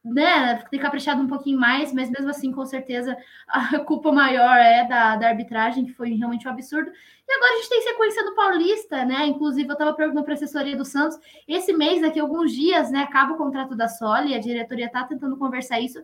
né, 0.04 0.58
ter 0.70 0.80
caprichado 0.80 1.22
um 1.22 1.28
pouquinho 1.28 1.58
mais, 1.58 1.94
mas 1.94 2.10
mesmo 2.10 2.30
assim, 2.30 2.52
com 2.52 2.66
certeza, 2.66 3.16
a 3.48 3.80
culpa 3.86 4.12
maior 4.12 4.58
é 4.58 4.86
da, 4.86 5.16
da 5.16 5.30
arbitragem, 5.30 5.86
que 5.86 5.94
foi 5.94 6.14
realmente 6.14 6.46
um 6.48 6.52
absurdo. 6.52 6.92
E 7.26 7.34
agora 7.34 7.54
a 7.54 7.56
gente 7.56 7.70
tem 7.70 7.82
sequência 7.82 8.26
do 8.26 8.36
Paulista, 8.36 9.06
né? 9.06 9.26
Inclusive, 9.28 9.70
eu 9.70 9.74
estava 9.74 9.94
perguntando 9.94 10.26
para 10.26 10.34
a 10.34 10.36
assessoria 10.36 10.76
do 10.76 10.84
Santos, 10.84 11.18
esse 11.48 11.72
mês, 11.72 12.02
daqui 12.02 12.20
a 12.20 12.24
alguns 12.24 12.52
dias, 12.52 12.92
né, 12.92 13.04
acaba 13.04 13.34
o 13.34 13.38
contrato 13.38 13.76
da 13.76 13.88
Soli, 13.88 14.36
a 14.36 14.40
diretoria 14.40 14.88
está 14.88 15.06
tentando 15.06 15.38
conversar 15.38 15.80
isso, 15.80 16.04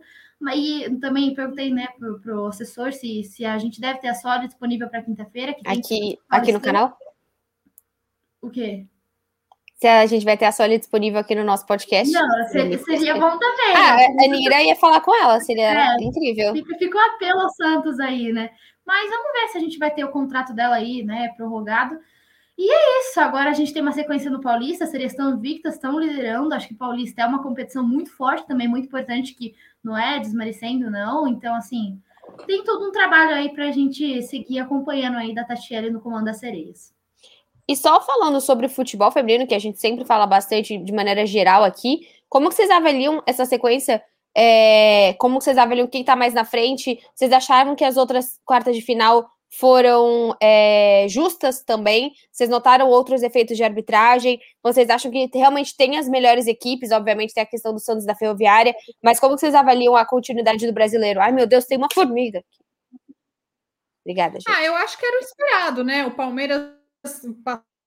e 0.54 0.96
também 0.98 1.34
perguntei, 1.34 1.70
né, 1.70 1.88
pro, 1.98 2.44
o 2.44 2.46
assessor 2.46 2.94
se, 2.94 3.22
se 3.24 3.44
a 3.44 3.58
gente 3.58 3.80
deve 3.80 3.98
ter 3.98 4.08
a 4.08 4.14
Soli 4.14 4.46
disponível 4.46 4.88
para 4.88 5.02
quinta-feira. 5.02 5.54
Aqui, 5.66 6.18
aqui 6.30 6.52
no 6.52 6.60
canal? 6.60 6.96
O 8.40 8.48
quê? 8.48 8.86
Se 9.80 9.88
a 9.88 10.04
gente 10.04 10.26
vai 10.26 10.36
ter 10.36 10.44
a 10.44 10.52
Soli 10.52 10.78
disponível 10.78 11.18
aqui 11.18 11.34
no 11.34 11.42
nosso 11.42 11.64
podcast. 11.64 12.12
Não, 12.12 12.48
seria, 12.48 12.78
seria 12.78 13.14
bom 13.14 13.38
também. 13.38 13.74
Ah, 13.74 13.96
a 13.96 14.28
Nira 14.28 14.62
ia 14.62 14.76
falar 14.76 15.00
com 15.00 15.14
ela, 15.14 15.40
seria 15.40 15.72
é, 15.72 15.96
incrível. 16.02 16.52
Fica, 16.52 16.76
fica 16.76 16.98
um 16.98 17.14
apelo 17.14 17.40
ao 17.40 17.48
Santos 17.48 17.98
aí, 17.98 18.30
né? 18.30 18.50
Mas 18.86 19.08
vamos 19.08 19.32
ver 19.32 19.48
se 19.48 19.56
a 19.56 19.60
gente 19.60 19.78
vai 19.78 19.90
ter 19.90 20.04
o 20.04 20.10
contrato 20.10 20.52
dela 20.52 20.76
aí, 20.76 21.02
né, 21.02 21.32
prorrogado. 21.34 21.98
E 22.58 22.70
é 22.70 23.00
isso, 23.00 23.18
agora 23.20 23.48
a 23.48 23.54
gente 23.54 23.72
tem 23.72 23.80
uma 23.80 23.92
sequência 23.92 24.30
no 24.30 24.42
Paulista, 24.42 24.84
as 24.84 24.90
sereias 24.90 25.12
estão 25.12 25.34
invictas, 25.34 25.76
estão 25.76 25.98
liderando, 25.98 26.54
acho 26.54 26.68
que 26.68 26.74
o 26.74 26.78
Paulista 26.78 27.22
é 27.22 27.26
uma 27.26 27.42
competição 27.42 27.82
muito 27.82 28.14
forte 28.14 28.46
também, 28.46 28.68
muito 28.68 28.84
importante, 28.84 29.34
que 29.34 29.54
não 29.82 29.96
é 29.96 30.18
desmerecendo, 30.18 30.90
não, 30.90 31.26
então, 31.26 31.54
assim, 31.54 31.98
tem 32.46 32.62
todo 32.64 32.86
um 32.86 32.92
trabalho 32.92 33.34
aí 33.34 33.48
para 33.54 33.68
a 33.68 33.72
gente 33.72 34.22
seguir 34.24 34.58
acompanhando 34.58 35.16
aí 35.16 35.34
da 35.34 35.42
Tatiele 35.42 35.88
no 35.88 36.02
comando 36.02 36.26
das 36.26 36.38
sereias. 36.38 36.92
E 37.70 37.76
só 37.76 38.00
falando 38.00 38.40
sobre 38.40 38.66
futebol 38.66 39.12
feminino, 39.12 39.46
que 39.46 39.54
a 39.54 39.58
gente 39.60 39.78
sempre 39.78 40.04
fala 40.04 40.26
bastante 40.26 40.76
de 40.76 40.92
maneira 40.92 41.24
geral 41.24 41.62
aqui, 41.62 42.00
como 42.28 42.48
que 42.48 42.56
vocês 42.56 42.68
avaliam 42.68 43.22
essa 43.24 43.44
sequência? 43.46 44.02
É, 44.36 45.14
como 45.20 45.40
vocês 45.40 45.56
avaliam 45.56 45.86
quem 45.86 46.00
está 46.00 46.16
mais 46.16 46.34
na 46.34 46.44
frente? 46.44 47.00
Vocês 47.14 47.32
acharam 47.32 47.76
que 47.76 47.84
as 47.84 47.96
outras 47.96 48.40
quartas 48.44 48.74
de 48.74 48.82
final 48.82 49.30
foram 49.48 50.36
é, 50.42 51.06
justas 51.08 51.62
também? 51.62 52.10
Vocês 52.32 52.50
notaram 52.50 52.88
outros 52.88 53.22
efeitos 53.22 53.56
de 53.56 53.62
arbitragem? 53.62 54.40
Vocês 54.60 54.90
acham 54.90 55.08
que 55.08 55.30
realmente 55.32 55.76
tem 55.76 55.96
as 55.96 56.08
melhores 56.08 56.48
equipes? 56.48 56.90
Obviamente 56.90 57.32
tem 57.32 57.44
a 57.44 57.46
questão 57.46 57.72
do 57.72 57.78
Santos 57.78 58.04
da 58.04 58.16
Ferroviária, 58.16 58.74
mas 59.00 59.20
como 59.20 59.38
vocês 59.38 59.54
avaliam 59.54 59.94
a 59.94 60.04
continuidade 60.04 60.66
do 60.66 60.72
brasileiro? 60.72 61.20
Ai, 61.20 61.30
meu 61.30 61.46
Deus, 61.46 61.66
tem 61.66 61.78
uma 61.78 61.88
formiga 61.94 62.40
aqui. 62.40 63.14
Obrigada, 64.04 64.40
gente. 64.40 64.50
Ah, 64.50 64.64
eu 64.64 64.74
acho 64.74 64.98
que 64.98 65.06
era 65.06 65.16
o 65.18 65.20
esperado, 65.20 65.84
né? 65.84 66.04
O 66.04 66.10
Palmeiras 66.10 66.80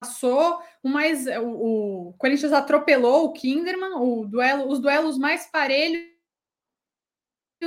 passou 0.03 0.59
o 0.83 0.89
mais 0.89 1.25
o, 1.25 2.09
o 2.09 2.13
Corinthians 2.17 2.51
atropelou 2.51 3.25
o 3.25 3.31
Kinderman, 3.31 3.95
o 3.95 4.25
duelo, 4.25 4.67
os 4.69 4.79
duelos 4.79 5.17
mais 5.17 5.49
parelhos 5.49 6.11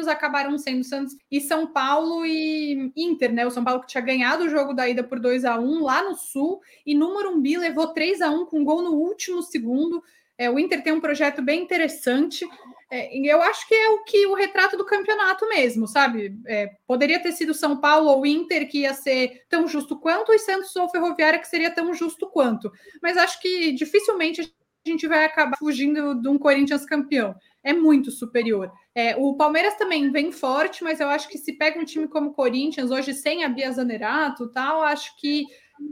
acabaram 0.07 0.59
sendo 0.59 0.85
Santos 0.85 1.17
e 1.31 1.41
São 1.41 1.67
Paulo 1.67 2.27
e 2.27 2.93
Inter, 2.95 3.33
né? 3.33 3.47
O 3.47 3.51
São 3.51 3.65
Paulo 3.65 3.81
que 3.81 3.87
tinha 3.87 4.03
ganhado 4.03 4.45
o 4.45 4.49
jogo 4.51 4.75
da 4.75 4.87
ida 4.87 5.03
por 5.03 5.19
2 5.19 5.47
a 5.47 5.59
1 5.59 5.83
lá 5.83 6.03
no 6.03 6.15
Sul 6.15 6.61
e 6.85 6.95
no 6.95 7.15
Morumbi 7.15 7.57
levou 7.57 7.87
3 7.95 8.21
a 8.21 8.31
1 8.31 8.45
com 8.45 8.63
gol 8.63 8.83
no 8.83 8.93
último 8.93 9.43
segundo. 9.43 10.03
É, 10.39 10.51
o 10.51 10.59
Inter 10.59 10.83
tem 10.83 10.93
um 10.93 11.01
projeto 11.01 11.43
bem 11.43 11.63
interessante. 11.63 12.47
É, 12.91 13.17
eu 13.19 13.43
acho 13.43 13.67
que 13.67 13.75
é 13.75 13.89
o 13.91 14.05
que 14.05 14.27
o 14.27 14.35
retrato 14.35 14.77
do 14.77 14.85
campeonato 14.85 15.49
mesmo, 15.49 15.89
sabe? 15.89 16.39
É, 16.47 16.71
poderia 16.87 17.21
ter 17.21 17.33
sido 17.33 17.55
São 17.55 17.81
Paulo 17.81 18.09
ou 18.11 18.25
Inter 18.27 18.69
que 18.69 18.81
ia 18.81 18.95
ser 18.95 19.43
tão 19.49 19.67
justo 19.67 19.99
quanto, 19.99 20.33
e 20.33 20.39
Santos 20.39 20.75
ou 20.77 20.89
Ferroviária 20.89 21.39
que 21.39 21.49
seria 21.49 21.71
tão 21.71 21.93
justo 21.95 22.29
quanto. 22.29 22.71
Mas 23.03 23.17
acho 23.17 23.41
que 23.41 23.73
dificilmente 23.73 24.41
a 24.41 24.89
gente 24.89 25.09
vai 25.09 25.25
acabar 25.25 25.57
fugindo 25.59 26.15
de 26.21 26.29
um 26.29 26.39
Corinthians 26.39 26.87
campeão. 26.87 27.35
É 27.65 27.73
muito 27.73 28.13
superior. 28.13 28.71
É, 28.95 29.17
o 29.17 29.35
Palmeiras 29.35 29.75
também 29.75 30.13
vem 30.13 30.31
forte, 30.31 30.85
mas 30.85 31.01
eu 31.01 31.09
acho 31.09 31.29
que 31.29 31.39
se 31.39 31.55
pega 31.55 31.81
um 31.81 31.85
time 31.85 32.07
como 32.07 32.31
o 32.31 32.33
Corinthians, 32.33 32.93
hoje 32.93 33.13
sem 33.13 33.43
a 33.43 33.49
Bia 33.49 33.73
Zanerato 33.73 34.49
tal, 34.53 34.83
acho 34.83 35.17
que 35.19 35.45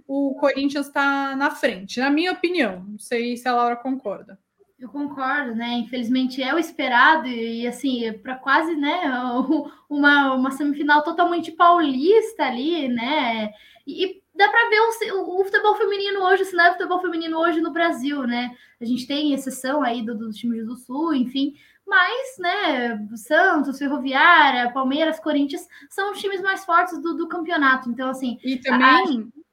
o 0.07 0.35
Corinthians 0.35 0.87
está 0.87 1.35
na 1.37 1.51
frente, 1.51 2.01
na 2.01 2.11
minha 2.11 2.33
opinião. 2.33 2.85
Não 2.89 2.99
sei 2.99 3.37
se 3.37 3.49
a 3.49 3.55
Laura 3.55 3.77
concorda. 3.77 4.39
Eu 4.79 4.89
concordo, 4.89 5.55
né? 5.55 5.73
Infelizmente 5.75 6.43
é 6.43 6.55
o 6.55 6.59
esperado 6.59 7.27
e 7.27 7.67
assim, 7.67 8.13
para 8.23 8.35
quase, 8.35 8.75
né, 8.75 9.01
uma, 9.89 10.35
uma 10.35 10.51
semifinal 10.51 11.03
totalmente 11.03 11.53
paulista 11.53 12.45
ali, 12.45 12.89
né? 12.89 13.51
E, 13.87 14.21
dá 14.35 14.49
para 14.49 14.69
ver 14.69 14.81
o, 15.13 15.41
o, 15.41 15.45
futebol 15.45 15.77
feminino 15.77 16.21
hoje, 16.25 16.43
o 16.43 16.47
cenário 16.47 16.73
do 16.73 16.77
futebol 16.77 17.01
feminino 17.01 17.39
hoje 17.39 17.61
no 17.61 17.73
Brasil, 17.73 18.27
né? 18.27 18.55
A 18.81 18.85
gente 18.85 19.07
tem 19.07 19.33
exceção 19.33 19.83
aí 19.83 20.05
dos 20.05 20.19
do 20.19 20.31
times 20.31 20.67
do 20.67 20.77
Sul, 20.77 21.15
enfim, 21.15 21.55
mas, 21.87 22.37
né, 22.39 23.07
Santos, 23.15 23.79
Ferroviária, 23.79 24.73
Palmeiras, 24.73 25.21
Corinthians 25.21 25.67
são 25.91 26.13
os 26.13 26.19
times 26.19 26.41
mais 26.41 26.65
fortes 26.65 27.01
do, 27.01 27.15
do 27.15 27.29
campeonato. 27.29 27.91
Então, 27.91 28.09
assim. 28.09 28.39
E 28.43 28.57
também. 28.57 29.31
A... 29.41 29.44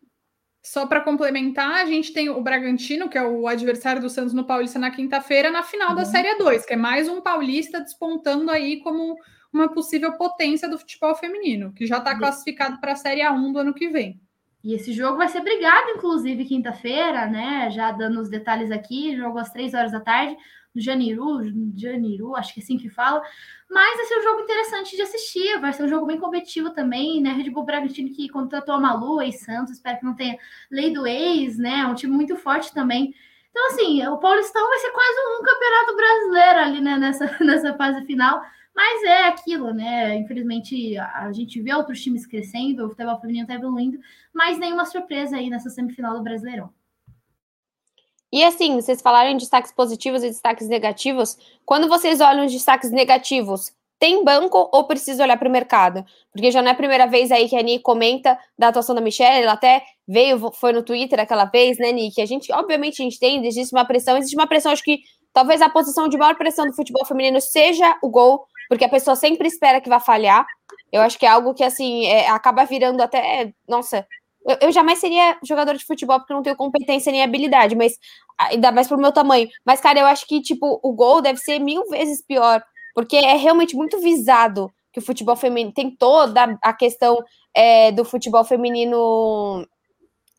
Só 0.63 0.85
para 0.85 1.01
complementar, 1.01 1.81
a 1.81 1.85
gente 1.85 2.13
tem 2.13 2.29
o 2.29 2.41
Bragantino, 2.41 3.09
que 3.09 3.17
é 3.17 3.23
o 3.23 3.47
adversário 3.47 4.01
do 4.01 4.09
Santos 4.09 4.33
no 4.33 4.45
Paulista 4.45 4.77
na 4.77 4.91
quinta-feira, 4.91 5.49
na 5.49 5.63
final 5.63 5.89
uhum. 5.89 5.95
da 5.95 6.05
Série 6.05 6.37
2, 6.37 6.65
que 6.65 6.73
é 6.73 6.77
mais 6.77 7.09
um 7.09 7.19
paulista 7.19 7.81
despontando 7.81 8.51
aí 8.51 8.79
como 8.81 9.15
uma 9.51 9.73
possível 9.73 10.13
potência 10.13 10.69
do 10.69 10.77
futebol 10.77 11.15
feminino, 11.15 11.73
que 11.73 11.87
já 11.87 11.97
está 11.97 12.15
classificado 12.17 12.79
para 12.79 12.93
a 12.93 12.95
Série 12.95 13.21
A1 13.21 13.51
do 13.51 13.59
ano 13.59 13.73
que 13.73 13.89
vem. 13.89 14.21
E 14.63 14.75
esse 14.75 14.93
jogo 14.93 15.17
vai 15.17 15.27
ser 15.27 15.41
brigado, 15.41 15.89
inclusive, 15.89 16.45
quinta-feira, 16.45 17.25
né? 17.25 17.69
Já 17.71 17.91
dando 17.91 18.21
os 18.21 18.29
detalhes 18.29 18.69
aqui, 18.69 19.17
jogo 19.17 19.39
às 19.39 19.51
três 19.51 19.73
horas 19.73 19.91
da 19.91 19.99
tarde, 19.99 20.37
no 20.73 20.81
Janiru, 20.81 21.41
Janiru, 21.75 22.35
acho 22.35 22.53
que 22.53 22.59
é 22.59 22.63
assim 22.63 22.77
que 22.77 22.89
fala. 22.89 23.21
Mas 23.69 23.97
vai 23.97 24.05
ser 24.05 24.19
um 24.19 24.23
jogo 24.23 24.41
interessante 24.41 24.95
de 24.95 25.01
assistir, 25.01 25.59
vai 25.59 25.73
ser 25.73 25.83
um 25.83 25.87
jogo 25.87 26.05
bem 26.05 26.19
competitivo 26.19 26.71
também, 26.71 27.21
né? 27.21 27.31
Red 27.31 27.49
Bull 27.49 27.65
Bragantino 27.65 28.13
que 28.13 28.29
contratou 28.29 28.75
a 28.75 28.79
Malu, 28.79 29.21
e 29.21 29.31
Santos, 29.31 29.73
espero 29.73 29.99
que 29.99 30.05
não 30.05 30.15
tenha 30.15 30.37
lei 30.69 30.91
do 30.93 31.05
ex, 31.07 31.57
né? 31.57 31.79
É 31.81 31.85
um 31.85 31.95
time 31.95 32.13
muito 32.13 32.35
forte 32.35 32.73
também. 32.73 33.13
Então, 33.49 33.67
assim, 33.67 34.05
o 34.07 34.17
Paulistão 34.17 34.67
vai 34.67 34.79
ser 34.79 34.91
quase 34.91 35.19
um 35.39 35.43
campeonato 35.43 35.95
brasileiro 35.95 36.59
ali, 36.59 36.81
né? 36.81 36.97
Nessa, 36.97 37.37
nessa 37.43 37.73
fase 37.75 38.05
final. 38.05 38.41
Mas 38.73 39.03
é 39.03 39.27
aquilo, 39.27 39.73
né? 39.73 40.15
Infelizmente, 40.15 40.97
a 40.97 41.31
gente 41.33 41.61
vê 41.61 41.73
outros 41.73 42.01
times 42.01 42.25
crescendo, 42.25 42.85
o 42.85 42.89
futebol 42.89 43.19
feminino 43.19 43.43
está 43.43 43.55
evoluindo, 43.55 43.99
mas 44.33 44.57
nenhuma 44.57 44.85
surpresa 44.85 45.35
aí 45.35 45.49
nessa 45.49 45.69
semifinal 45.69 46.15
do 46.15 46.23
Brasileirão. 46.23 46.73
E 48.31 48.43
assim, 48.43 48.75
vocês 48.75 49.01
falaram 49.01 49.29
em 49.31 49.37
destaques 49.37 49.71
positivos 49.71 50.23
e 50.23 50.29
destaques 50.29 50.67
negativos. 50.67 51.37
Quando 51.65 51.89
vocês 51.89 52.21
olham 52.21 52.45
os 52.45 52.51
destaques 52.51 52.89
negativos, 52.89 53.73
tem 53.99 54.23
banco 54.23 54.69
ou 54.71 54.85
precisa 54.85 55.23
olhar 55.23 55.37
para 55.37 55.47
o 55.47 55.51
mercado? 55.51 56.03
Porque 56.31 56.49
já 56.49 56.61
não 56.61 56.69
é 56.69 56.71
a 56.71 56.75
primeira 56.75 57.05
vez 57.05 57.31
aí 57.31 57.47
que 57.47 57.55
a 57.55 57.61
Ni 57.61 57.77
comenta 57.77 58.35
da 58.57 58.69
atuação 58.69 58.95
da 58.95 59.01
Michelle, 59.01 59.43
ela 59.43 59.53
até 59.53 59.83
veio, 60.07 60.51
foi 60.53 60.73
no 60.73 60.81
Twitter 60.81 61.19
aquela 61.19 61.45
vez, 61.45 61.77
né, 61.77 61.91
Ni? 61.91 62.09
Que 62.09 62.21
a 62.21 62.25
gente, 62.25 62.51
obviamente, 62.51 63.01
a 63.01 63.03
gente 63.03 63.19
tem, 63.19 63.45
existe 63.45 63.75
uma 63.75 63.85
pressão, 63.85 64.17
existe 64.17 64.35
uma 64.35 64.47
pressão, 64.47 64.71
acho 64.71 64.83
que 64.83 65.01
talvez 65.31 65.61
a 65.61 65.69
posição 65.69 66.07
de 66.07 66.17
maior 66.17 66.35
pressão 66.35 66.65
do 66.65 66.73
futebol 66.73 67.05
feminino 67.05 67.39
seja 67.39 67.95
o 68.01 68.09
gol, 68.09 68.43
porque 68.67 68.85
a 68.85 68.89
pessoa 68.89 69.15
sempre 69.15 69.47
espera 69.47 69.79
que 69.79 69.89
vai 69.89 69.99
falhar. 69.99 70.47
Eu 70.91 71.01
acho 71.01 71.19
que 71.19 71.25
é 71.25 71.29
algo 71.29 71.53
que, 71.53 71.63
assim, 71.63 72.07
é, 72.07 72.27
acaba 72.29 72.65
virando 72.65 73.01
até, 73.01 73.53
nossa, 73.67 74.07
eu, 74.45 74.57
eu, 74.61 74.71
jamais 74.71 74.99
seria 74.99 75.37
jogador 75.43 75.75
de 75.75 75.85
futebol 75.85 76.19
porque 76.19 76.33
não 76.33 76.41
tenho 76.41 76.55
competência 76.55 77.11
nem 77.11 77.23
habilidade, 77.23 77.75
mas 77.75 77.97
ainda 78.37 78.71
mais 78.71 78.87
pro 78.87 78.97
meu 78.97 79.11
tamanho. 79.11 79.47
Mas, 79.65 79.79
cara, 79.79 79.99
eu 79.99 80.05
acho 80.05 80.25
que, 80.27 80.41
tipo, 80.41 80.79
o 80.81 80.93
gol 80.93 81.21
deve 81.21 81.39
ser 81.39 81.59
mil 81.59 81.87
vezes 81.89 82.21
pior, 82.21 82.63
porque 82.95 83.15
é 83.17 83.35
realmente 83.35 83.75
muito 83.75 83.99
visado 83.99 84.71
que 84.91 84.99
o 84.99 85.01
futebol 85.03 85.35
feminino 85.35 85.71
tem 85.71 85.95
toda 85.95 86.57
a 86.61 86.73
questão 86.73 87.23
é, 87.53 87.91
do 87.91 88.03
futebol 88.03 88.43
feminino 88.43 89.65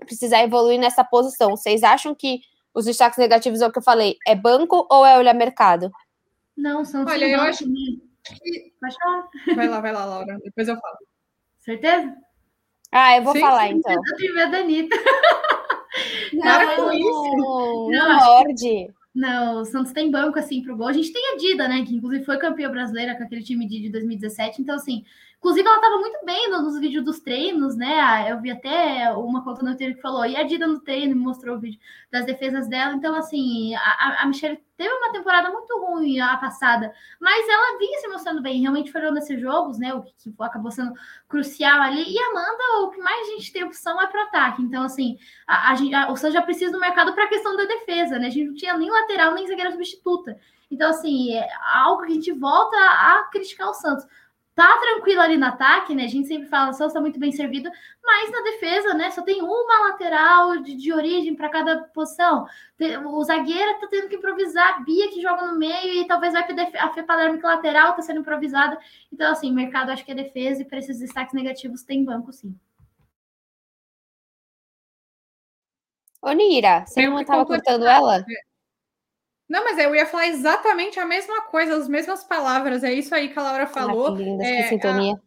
precisar 0.00 0.42
evoluir 0.42 0.78
nessa 0.78 1.04
posição. 1.04 1.50
Vocês 1.50 1.82
acham 1.82 2.14
que 2.14 2.40
os 2.74 2.84
destaques 2.84 3.18
negativos 3.18 3.60
é 3.60 3.66
o 3.66 3.72
que 3.72 3.78
eu 3.78 3.82
falei? 3.82 4.16
É 4.26 4.34
banco 4.34 4.86
ou 4.90 5.06
é 5.06 5.16
olhar 5.16 5.34
mercado? 5.34 5.90
Não, 6.56 6.84
são 6.84 7.04
Olha, 7.06 7.26
eu 7.26 7.40
acho 7.40 7.64
que... 7.64 8.02
Vai 9.54 9.68
lá, 9.68 9.80
vai 9.80 9.92
lá, 9.92 10.04
Laura. 10.04 10.38
Depois 10.44 10.68
eu 10.68 10.74
falo. 10.74 10.96
Certeza? 11.58 12.14
Ah, 12.92 13.16
eu 13.16 13.22
vou 13.22 13.32
sim, 13.32 13.40
falar 13.40 13.68
sim, 13.68 13.74
então. 13.76 13.92
Eu 13.94 14.16
tenho 14.16 14.34
medo 14.34 14.50
da 14.52 14.58
Anitta. 14.58 14.96
Não, 16.32 16.76
não, 16.76 17.38
não, 17.38 17.90
não 17.90 18.16
morde. 18.16 18.90
Não, 19.14 19.60
o 19.60 19.64
Santos 19.64 19.92
tem 19.92 20.10
banco 20.10 20.38
assim 20.38 20.62
pro 20.62 20.76
gol. 20.76 20.88
A 20.88 20.92
gente 20.92 21.12
tem 21.12 21.32
a 21.32 21.36
Dida, 21.36 21.68
né? 21.68 21.84
Que 21.84 21.94
inclusive 21.94 22.24
foi 22.24 22.38
campeã 22.38 22.70
brasileira 22.70 23.14
com 23.14 23.22
aquele 23.22 23.42
time 23.42 23.66
de 23.66 23.90
2017. 23.90 24.62
Então, 24.62 24.74
assim, 24.74 25.04
inclusive 25.42 25.68
ela 25.68 25.80
tava 25.80 25.98
muito 25.98 26.24
bem 26.24 26.48
nos 26.50 26.78
vídeos 26.78 27.04
dos 27.04 27.18
treinos, 27.18 27.76
né? 27.76 28.30
Eu 28.30 28.40
vi 28.40 28.52
até 28.52 29.12
uma 29.12 29.42
conta 29.42 29.64
no 29.64 29.76
Twitter 29.76 29.96
que 29.96 30.00
falou, 30.00 30.24
e 30.24 30.36
a 30.36 30.44
Dida 30.44 30.68
no 30.68 30.78
treino 30.78 31.16
mostrou 31.16 31.56
o 31.56 31.58
vídeo 31.58 31.80
das 32.12 32.24
defesas 32.24 32.68
dela. 32.68 32.94
Então, 32.94 33.12
assim, 33.16 33.74
a, 33.74 34.22
a 34.22 34.26
Michelle 34.26 34.62
teve 34.76 34.94
uma 34.94 35.10
temporada 35.10 35.50
muito 35.50 35.76
ruim 35.80 36.20
a 36.20 36.36
passada, 36.36 36.94
mas 37.20 37.48
ela 37.48 37.76
vinha 37.76 37.98
se 37.98 38.06
mostrando 38.06 38.40
bem, 38.40 38.60
realmente 38.60 38.92
foram 38.92 39.10
nesses 39.10 39.40
jogos, 39.40 39.80
né? 39.80 39.92
O 39.92 40.02
que, 40.02 40.32
acabou 40.38 40.70
sendo 40.70 40.92
crucial 41.28 41.80
ali. 41.82 42.04
E 42.08 42.22
Amanda, 42.22 42.84
o 42.84 42.90
que 42.90 43.00
mais 43.00 43.26
a 43.26 43.30
gente 43.32 43.52
tem 43.52 43.64
opção 43.64 44.00
é 44.00 44.06
para 44.06 44.22
ataque. 44.22 44.62
Então, 44.62 44.84
assim, 44.84 45.18
a, 45.44 45.72
a, 45.72 46.04
a, 46.04 46.12
o 46.12 46.16
Santos 46.16 46.34
já 46.34 46.42
precisa 46.42 46.70
do 46.70 46.78
mercado 46.78 47.12
para 47.14 47.24
a 47.24 47.28
questão 47.28 47.56
da 47.56 47.64
defesa, 47.64 48.16
né? 48.16 48.28
A 48.28 48.30
gente 48.30 48.46
não 48.46 48.54
tinha 48.54 48.78
nem 48.78 48.88
lateral, 48.88 49.34
nem 49.34 49.48
zagueira 49.48 49.72
substituta. 49.72 50.38
Então, 50.70 50.88
assim, 50.88 51.34
é 51.34 51.48
algo 51.74 52.02
que 52.02 52.12
a 52.12 52.14
gente 52.14 52.30
volta 52.30 52.76
a 52.76 53.28
criticar 53.32 53.68
o 53.68 53.74
Santos 53.74 54.06
tá 54.54 54.76
tranquilo 54.78 55.20
ali 55.20 55.36
no 55.36 55.46
ataque, 55.46 55.94
né? 55.94 56.04
A 56.04 56.08
gente 56.08 56.28
sempre 56.28 56.48
fala, 56.48 56.70
o 56.70 56.72
Santos 56.74 56.92
tá 56.92 57.00
muito 57.00 57.18
bem 57.18 57.32
servido, 57.32 57.70
mas 58.02 58.30
na 58.30 58.42
defesa, 58.42 58.94
né? 58.94 59.10
Só 59.10 59.22
tem 59.22 59.40
uma 59.42 59.88
lateral 59.88 60.58
de, 60.58 60.74
de 60.74 60.92
origem 60.92 61.34
para 61.34 61.48
cada 61.48 61.84
posição. 61.84 62.46
O 63.06 63.24
zagueiro 63.24 63.80
tá 63.80 63.86
tendo 63.88 64.08
que 64.08 64.16
improvisar, 64.16 64.76
a 64.76 64.80
Bia 64.80 65.10
que 65.10 65.22
joga 65.22 65.46
no 65.46 65.58
meio 65.58 65.94
e 65.94 66.06
talvez 66.06 66.34
vai 66.34 66.46
perder 66.46 66.70
a 66.76 66.92
Fê 66.92 67.02
Palermo 67.02 67.38
que 67.38 67.46
lateral 67.46 67.94
tá 67.94 68.02
sendo 68.02 68.20
improvisada. 68.20 68.78
Então, 69.12 69.32
assim, 69.32 69.52
mercado 69.52 69.90
acho 69.90 70.04
que 70.04 70.12
é 70.12 70.14
defesa 70.14 70.62
e 70.62 70.64
para 70.64 70.78
esses 70.78 70.98
destaques 70.98 71.34
negativos 71.34 71.82
tem 71.82 72.04
banco, 72.04 72.32
sim. 72.32 72.54
Ô, 76.20 76.30
Nira, 76.32 76.84
você 76.86 77.08
não 77.08 77.20
estava 77.20 77.44
cortando 77.44 77.84
ela? 77.84 78.24
Não, 79.52 79.64
mas 79.64 79.76
eu 79.76 79.94
ia 79.94 80.06
falar 80.06 80.28
exatamente 80.28 80.98
a 80.98 81.04
mesma 81.04 81.42
coisa, 81.42 81.76
as 81.76 81.86
mesmas 81.86 82.24
palavras. 82.24 82.82
É 82.82 82.90
isso 82.90 83.14
aí 83.14 83.28
que 83.28 83.38
a 83.38 83.42
Laura 83.42 83.66
falou. 83.66 84.06
Ah, 84.06 84.16
que 84.16 84.22
linda, 84.22 84.42
é, 84.42 84.62
que 84.62 84.68
sintonia. 84.70 85.12
A... 85.12 85.18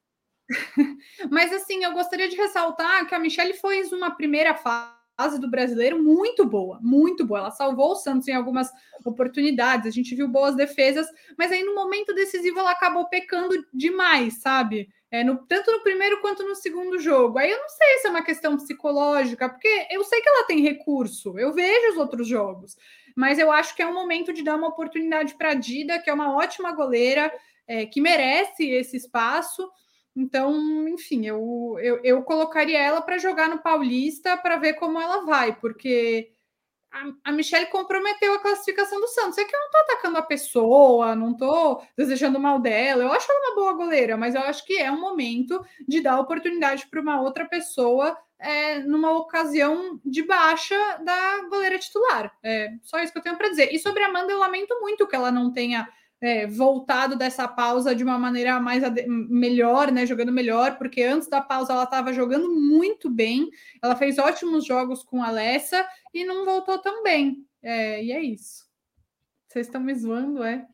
mas 1.29 1.53
assim, 1.53 1.83
eu 1.83 1.93
gostaria 1.93 2.27
de 2.27 2.35
ressaltar 2.35 3.05
que 3.07 3.13
a 3.13 3.19
Michelle 3.19 3.53
fez 3.53 3.93
uma 3.93 4.09
primeira 4.09 4.55
fase 4.55 5.39
do 5.39 5.47
brasileiro 5.47 6.01
muito 6.01 6.43
boa, 6.43 6.79
muito 6.81 7.23
boa. 7.23 7.39
Ela 7.39 7.51
salvou 7.51 7.91
o 7.91 7.95
Santos 7.95 8.27
em 8.27 8.33
algumas 8.33 8.71
oportunidades, 9.05 9.85
a 9.85 9.91
gente 9.91 10.15
viu 10.15 10.27
boas 10.27 10.55
defesas, 10.55 11.05
mas 11.37 11.51
aí 11.51 11.63
no 11.63 11.75
momento 11.75 12.11
decisivo 12.15 12.57
ela 12.57 12.71
acabou 12.71 13.07
pecando 13.07 13.53
demais, 13.71 14.41
sabe? 14.41 14.89
É, 15.11 15.23
no, 15.23 15.37
tanto 15.45 15.71
no 15.71 15.83
primeiro 15.83 16.19
quanto 16.19 16.41
no 16.41 16.55
segundo 16.55 16.97
jogo. 16.97 17.37
Aí 17.37 17.51
eu 17.51 17.59
não 17.59 17.69
sei 17.69 17.99
se 17.99 18.07
é 18.07 18.09
uma 18.09 18.23
questão 18.23 18.57
psicológica, 18.57 19.47
porque 19.47 19.87
eu 19.91 20.03
sei 20.03 20.19
que 20.19 20.27
ela 20.27 20.47
tem 20.47 20.61
recurso, 20.61 21.37
eu 21.37 21.53
vejo 21.53 21.91
os 21.91 21.97
outros 21.97 22.27
jogos 22.27 22.75
mas 23.15 23.39
eu 23.39 23.51
acho 23.51 23.75
que 23.75 23.81
é 23.81 23.87
um 23.87 23.93
momento 23.93 24.33
de 24.33 24.43
dar 24.43 24.55
uma 24.55 24.67
oportunidade 24.67 25.35
para 25.35 25.51
a 25.51 25.53
Dida, 25.53 25.97
que 25.99 26.09
é 26.09 26.13
uma 26.13 26.35
ótima 26.35 26.73
goleira, 26.73 27.33
é, 27.65 27.85
que 27.85 28.01
merece 28.01 28.69
esse 28.69 28.97
espaço. 28.97 29.67
Então, 30.15 30.87
enfim, 30.87 31.25
eu, 31.25 31.77
eu, 31.81 31.99
eu 32.03 32.21
colocaria 32.23 32.79
ela 32.79 33.01
para 33.01 33.17
jogar 33.17 33.49
no 33.49 33.61
Paulista 33.61 34.37
para 34.37 34.57
ver 34.57 34.73
como 34.73 34.99
ela 34.99 35.25
vai, 35.25 35.55
porque 35.55 36.31
a, 36.95 37.29
a 37.29 37.31
Michelle 37.33 37.65
comprometeu 37.65 38.33
a 38.33 38.39
classificação 38.39 39.01
do 39.01 39.07
Santos. 39.07 39.37
É 39.37 39.43
que 39.43 39.53
eu 39.53 39.59
não 39.59 39.67
estou 39.67 39.81
atacando 39.81 40.17
a 40.17 40.21
pessoa, 40.21 41.15
não 41.15 41.31
estou 41.31 41.83
desejando 41.97 42.39
mal 42.39 42.59
dela. 42.59 43.03
Eu 43.03 43.11
acho 43.11 43.29
ela 43.29 43.47
uma 43.47 43.55
boa 43.55 43.73
goleira, 43.73 44.15
mas 44.15 44.33
eu 44.33 44.41
acho 44.41 44.65
que 44.65 44.77
é 44.77 44.89
um 44.89 44.99
momento 44.99 45.63
de 45.85 45.99
dar 45.99 46.19
oportunidade 46.19 46.87
para 46.87 47.01
uma 47.01 47.21
outra 47.21 47.45
pessoa 47.45 48.17
é, 48.39 48.79
numa 48.79 49.11
ocasião 49.11 49.99
de 50.05 50.23
baixa 50.23 50.77
da 51.03 51.47
goleira 51.49 51.77
titular. 51.77 52.31
É 52.41 52.71
só 52.81 52.99
isso 52.99 53.11
que 53.11 53.19
eu 53.19 53.23
tenho 53.23 53.37
para 53.37 53.49
dizer. 53.49 53.73
E 53.73 53.79
sobre 53.79 54.01
a 54.01 54.07
Amanda, 54.07 54.31
eu 54.31 54.39
lamento 54.39 54.79
muito 54.79 55.07
que 55.07 55.15
ela 55.15 55.31
não 55.31 55.51
tenha 55.51 55.87
é, 56.21 56.47
voltado 56.47 57.15
dessa 57.15 57.47
pausa 57.47 57.93
de 57.93 58.03
uma 58.03 58.17
maneira 58.17 58.59
mais 58.59 58.83
melhor, 59.07 59.91
né? 59.91 60.05
Jogando 60.05 60.31
melhor, 60.31 60.77
porque 60.77 61.03
antes 61.03 61.27
da 61.27 61.41
pausa 61.41 61.73
ela 61.73 61.83
estava 61.83 62.13
jogando 62.13 62.49
muito 62.49 63.09
bem. 63.09 63.49
Ela 63.81 63.95
fez 63.95 64.17
ótimos 64.17 64.65
jogos 64.65 65.03
com 65.03 65.21
a 65.21 65.27
Alessa 65.27 65.85
e 66.13 66.23
não 66.23 66.45
voltou 66.45 66.77
tão 66.79 67.03
bem. 67.03 67.45
É, 67.61 68.03
e 68.03 68.11
é 68.11 68.21
isso. 68.21 68.65
Vocês 69.47 69.67
estão 69.67 69.81
me 69.81 69.93
zoando, 69.93 70.43
é? 70.43 70.65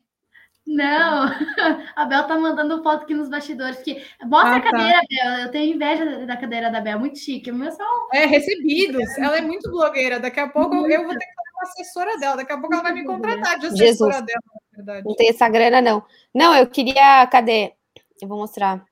Não, 0.66 1.26
a 1.96 2.04
Bel 2.04 2.26
tá 2.26 2.38
mandando 2.38 2.82
foto 2.82 3.02
aqui 3.02 3.14
nos 3.14 3.28
bastidores. 3.28 3.78
Que... 3.78 4.02
Mostra 4.24 4.54
ah, 4.54 4.56
a 4.56 4.60
tá. 4.60 4.70
cadeira, 4.70 5.00
tá. 5.00 5.06
Bel. 5.08 5.44
Eu 5.44 5.50
tenho 5.50 5.74
inveja 5.74 6.26
da 6.26 6.36
cadeira 6.36 6.70
da 6.70 6.80
Bel, 6.80 7.00
muito 7.00 7.18
chique. 7.18 7.50
O 7.50 7.54
meu 7.54 7.70
só... 7.72 7.84
É, 8.12 8.26
recebidos. 8.26 9.18
Ela 9.18 9.38
é 9.38 9.40
muito 9.40 9.70
blogueira. 9.70 10.20
Daqui 10.20 10.40
a 10.40 10.48
pouco 10.48 10.74
muito. 10.74 10.90
eu 10.90 11.04
vou 11.04 11.16
ter 11.16 11.26
que 11.26 11.34
fazer 11.34 11.50
uma 11.52 11.62
assessora 11.62 12.18
dela. 12.18 12.36
Daqui 12.36 12.52
a 12.52 12.58
pouco 12.58 12.74
ela 12.74 12.82
vai 12.82 12.92
me 12.92 13.04
contratar 13.04 13.58
de 13.58 13.66
assessora 13.66 14.12
Jesus. 14.12 14.26
dela, 14.26 14.61
verdade. 14.72 15.06
Não 15.06 15.14
tem 15.14 15.28
essa 15.28 15.48
grana, 15.48 15.80
não. 15.80 16.04
Não, 16.34 16.54
eu 16.54 16.66
queria. 16.66 17.26
Cadê? 17.26 17.72
Eu 18.20 18.28
vou 18.28 18.38
mostrar. 18.38 18.84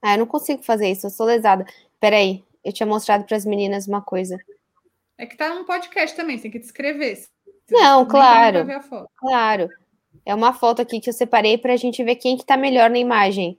Ah, 0.00 0.14
eu 0.14 0.18
não 0.18 0.26
consigo 0.26 0.62
fazer 0.62 0.90
isso, 0.90 1.06
eu 1.06 1.10
sou 1.10 1.26
lesada. 1.26 1.66
Peraí, 1.98 2.44
eu 2.64 2.72
tinha 2.72 2.86
mostrado 2.86 3.24
para 3.24 3.36
as 3.36 3.44
meninas 3.44 3.88
uma 3.88 4.00
coisa. 4.00 4.38
É 5.16 5.26
que 5.26 5.36
tá 5.36 5.52
num 5.52 5.64
podcast 5.64 6.16
também, 6.16 6.36
você 6.36 6.42
tem 6.42 6.50
que 6.52 6.60
descrever. 6.60 7.26
Não, 7.70 8.06
claro. 8.06 8.64
Claro. 9.16 9.68
É 10.24 10.34
uma 10.34 10.52
foto 10.52 10.82
aqui 10.82 11.00
que 11.00 11.10
eu 11.10 11.14
separei 11.14 11.58
para 11.58 11.72
a 11.72 11.76
gente 11.76 12.02
ver 12.04 12.16
quem 12.16 12.36
que 12.36 12.44
tá 12.44 12.56
melhor 12.56 12.88
na 12.88 12.98
imagem. 12.98 13.58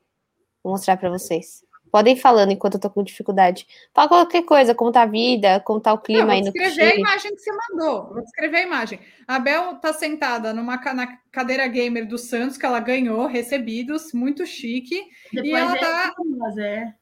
Vou 0.63 0.72
mostrar 0.72 0.98
para 0.98 1.10
vocês. 1.10 1.63
Podem 1.91 2.13
ir 2.13 2.19
falando 2.19 2.51
enquanto 2.51 2.75
eu 2.75 2.79
tô 2.79 2.89
com 2.89 3.03
dificuldade. 3.03 3.67
Fala 3.93 4.08
qualquer 4.08 4.43
coisa, 4.43 4.75
tá 4.93 5.01
a 5.01 5.05
vida, 5.05 5.63
tá 5.81 5.93
o 5.93 5.98
clima 5.98 6.25
Não, 6.25 6.31
aí 6.31 6.39
no 6.39 6.51
Vou 6.51 6.53
descrever 6.53 6.91
a 6.91 6.96
imagem 6.96 7.36
que 7.36 7.41
você 7.41 7.51
mandou. 7.51 8.13
Vou 8.13 8.22
descrever 8.22 8.58
a 8.58 8.63
imagem. 8.63 9.00
A 9.27 9.39
Bel 9.39 9.75
tá 9.75 9.93
sentada 9.93 10.53
numa 10.53 10.77
na 10.93 11.17
cadeira 11.31 11.67
gamer 11.67 12.08
do 12.08 12.17
Santos, 12.17 12.58
que 12.58 12.65
ela 12.65 12.79
ganhou, 12.79 13.25
recebidos, 13.25 14.13
muito 14.13 14.46
chique. 14.46 15.01
Depois 15.34 15.51
e 15.51 15.55
ela 15.55 15.75
é 15.75 15.79
tá, 15.79 16.13
é. 16.60 16.93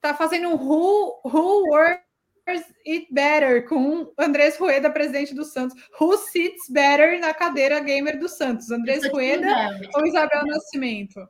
tá 0.00 0.14
fazendo 0.14 0.50
Who, 0.50 1.20
who 1.24 1.68
Works 1.70 2.04
It 2.86 3.08
Better 3.10 3.66
com 3.68 4.12
Andrés 4.18 4.56
Rueda, 4.56 4.90
presidente 4.90 5.34
do 5.34 5.44
Santos. 5.44 5.76
Who 6.00 6.16
sits 6.16 6.68
better 6.70 7.20
na 7.20 7.32
cadeira 7.34 7.80
gamer 7.80 8.18
do 8.18 8.28
Santos? 8.28 8.70
Andrés 8.70 9.06
Rueda 9.10 9.78
ou 9.94 10.06
Isabel 10.06 10.46
Nascimento? 10.46 11.20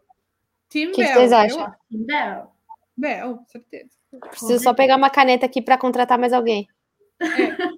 Tim 0.69 0.91
que 0.91 1.03
Bell. 1.03 1.07
que 1.07 1.15
vocês 1.15 1.33
acham? 1.33 1.73
Tim 1.89 2.05
Bell. 2.05 2.54
Bel, 2.97 3.41
certeza. 3.47 3.91
Preciso 4.31 4.63
só 4.63 4.73
pegar 4.73 4.97
uma 4.97 5.11
caneta 5.11 5.47
aqui 5.47 5.61
para 5.61 5.79
contratar 5.79 6.19
mais 6.19 6.33
alguém. 6.33 6.69
É. 7.21 7.75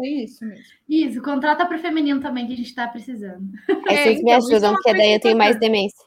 É 0.00 0.08
isso 0.08 0.44
mesmo. 0.44 0.64
Isso, 0.88 1.22
contrata 1.22 1.66
para 1.66 1.76
o 1.76 1.80
feminino 1.80 2.20
também, 2.20 2.46
que 2.46 2.52
a 2.52 2.56
gente 2.56 2.68
está 2.68 2.86
precisando. 2.86 3.50
É, 3.88 4.04
vocês 4.04 4.20
então, 4.20 4.24
me 4.24 4.32
ajudam, 4.32 4.70
é 4.70 4.74
porque 4.74 4.92
daí 4.92 5.12
eu 5.14 5.20
tenho 5.20 5.36
mais 5.36 5.58
demência. 5.58 6.06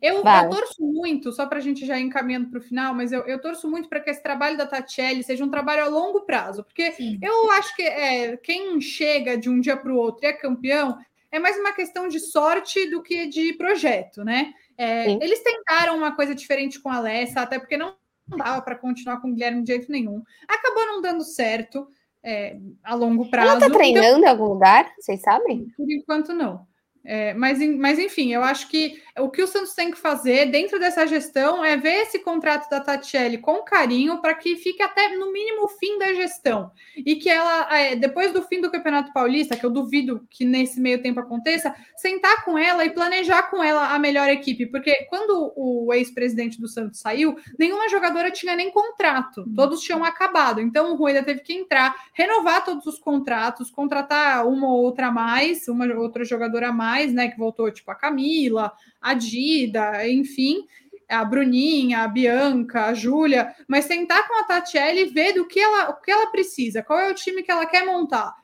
Eu, 0.00 0.16
eu, 0.16 0.50
torço 0.50 0.84
muito, 0.84 1.32
só 1.32 1.46
para 1.46 1.58
a 1.58 1.60
gente 1.60 1.86
já 1.86 1.98
ir 1.98 2.02
encaminhando 2.02 2.50
para 2.50 2.58
o 2.58 2.62
final, 2.62 2.94
mas 2.94 3.12
eu, 3.12 3.22
eu 3.22 3.40
torço 3.40 3.68
muito 3.68 3.88
para 3.88 4.00
que 4.00 4.10
esse 4.10 4.22
trabalho 4.22 4.56
da 4.56 4.66
Tatiele 4.66 5.22
seja 5.22 5.44
um 5.44 5.50
trabalho 5.50 5.84
a 5.84 5.88
longo 5.88 6.20
prazo, 6.20 6.62
porque 6.64 6.92
Sim. 6.92 7.18
eu 7.22 7.50
acho 7.52 7.74
que 7.74 7.82
é, 7.82 8.36
quem 8.36 8.78
chega 8.80 9.38
de 9.38 9.48
um 9.48 9.58
dia 9.58 9.76
para 9.76 9.92
o 9.92 9.96
outro 9.96 10.24
e 10.24 10.28
é 10.28 10.32
campeão 10.34 10.98
é 11.30 11.38
mais 11.38 11.56
uma 11.58 11.72
questão 11.72 12.08
de 12.08 12.20
sorte 12.20 12.88
do 12.90 13.02
que 13.02 13.26
de 13.26 13.52
projeto, 13.54 14.24
né? 14.24 14.52
É, 14.78 15.12
eles 15.12 15.42
tentaram 15.42 15.96
uma 15.96 16.14
coisa 16.14 16.34
diferente 16.34 16.80
com 16.80 16.88
a 16.88 16.96
Alessa, 16.96 17.40
até 17.40 17.58
porque 17.58 17.76
não 17.76 17.94
dava 18.28 18.60
para 18.62 18.76
continuar 18.76 19.20
com 19.20 19.28
o 19.28 19.32
Guilherme 19.32 19.62
de 19.62 19.72
jeito 19.72 19.90
nenhum. 19.90 20.22
Acabou 20.48 20.86
não 20.86 21.00
dando 21.00 21.24
certo 21.24 21.88
é, 22.22 22.56
a 22.82 22.94
longo 22.94 23.30
prazo. 23.30 23.50
Ela 23.52 23.60
tá 23.60 23.70
treinando 23.70 24.18
então, 24.18 24.20
em 24.20 24.26
algum 24.26 24.46
lugar? 24.46 24.92
Vocês 24.98 25.20
sabem? 25.20 25.66
Por 25.76 25.90
enquanto, 25.90 26.34
não. 26.34 26.66
É, 27.08 27.32
mas, 27.34 27.60
mas, 27.78 28.00
enfim, 28.00 28.32
eu 28.32 28.42
acho 28.42 28.68
que 28.68 29.00
o 29.16 29.30
que 29.30 29.40
o 29.40 29.46
Santos 29.46 29.74
tem 29.74 29.92
que 29.92 29.96
fazer 29.96 30.46
dentro 30.46 30.76
dessa 30.76 31.06
gestão 31.06 31.64
é 31.64 31.76
ver 31.76 32.02
esse 32.02 32.18
contrato 32.18 32.68
da 32.68 32.80
Tatiele 32.80 33.38
com 33.38 33.62
carinho 33.62 34.20
para 34.20 34.34
que 34.34 34.56
fique 34.56 34.82
até 34.82 35.16
no 35.16 35.32
mínimo 35.32 35.66
o 35.66 35.68
fim 35.68 36.00
da 36.00 36.12
gestão. 36.12 36.72
E 36.96 37.14
que 37.14 37.30
ela, 37.30 37.72
é, 37.78 37.94
depois 37.94 38.32
do 38.32 38.42
fim 38.42 38.60
do 38.60 38.72
Campeonato 38.72 39.12
Paulista, 39.12 39.56
que 39.56 39.64
eu 39.64 39.70
duvido 39.70 40.26
que 40.28 40.44
nesse 40.44 40.80
meio 40.80 41.00
tempo 41.00 41.20
aconteça, 41.20 41.72
sentar 41.96 42.44
com 42.44 42.58
ela 42.58 42.84
e 42.84 42.90
planejar 42.90 43.44
com 43.44 43.62
ela 43.62 43.94
a 43.94 43.98
melhor 44.00 44.28
equipe. 44.28 44.66
Porque 44.66 45.06
quando 45.08 45.52
o 45.54 45.94
ex-presidente 45.94 46.60
do 46.60 46.66
Santos 46.66 46.98
saiu, 46.98 47.36
nenhuma 47.56 47.88
jogadora 47.88 48.32
tinha 48.32 48.56
nem 48.56 48.72
contrato, 48.72 49.44
todos 49.54 49.80
tinham 49.80 50.04
acabado. 50.04 50.60
Então 50.60 50.92
o 50.92 50.96
Rueda 50.96 51.22
teve 51.22 51.40
que 51.40 51.52
entrar, 51.52 51.94
renovar 52.12 52.64
todos 52.64 52.84
os 52.84 52.98
contratos, 52.98 53.70
contratar 53.70 54.44
uma 54.44 54.66
ou 54.66 54.82
outra 54.82 55.06
a 55.06 55.12
mais, 55.12 55.68
uma 55.68 55.86
outra 55.94 56.24
jogadora 56.24 56.70
a 56.70 56.72
mais 56.72 56.95
mais, 56.96 57.12
né? 57.12 57.28
Que 57.28 57.38
voltou, 57.38 57.70
tipo, 57.70 57.90
a 57.90 57.94
Camila, 57.94 58.72
a 59.00 59.12
Dida, 59.12 60.08
enfim, 60.08 60.66
a 61.08 61.24
Bruninha, 61.24 62.00
a 62.00 62.08
Bianca, 62.08 62.86
a 62.86 62.94
Júlia, 62.94 63.54
mas 63.68 63.84
sentar 63.84 64.26
com 64.26 64.40
a 64.40 64.44
Tatiele 64.44 65.02
e 65.02 65.04
ver 65.06 65.34
do 65.34 65.46
que 65.46 65.60
ela, 65.60 65.90
o 65.90 66.00
que 66.00 66.10
ela 66.10 66.30
precisa, 66.30 66.82
qual 66.82 66.98
é 66.98 67.10
o 67.10 67.14
time 67.14 67.42
que 67.42 67.50
ela 67.50 67.66
quer 67.66 67.84
montar. 67.84 68.34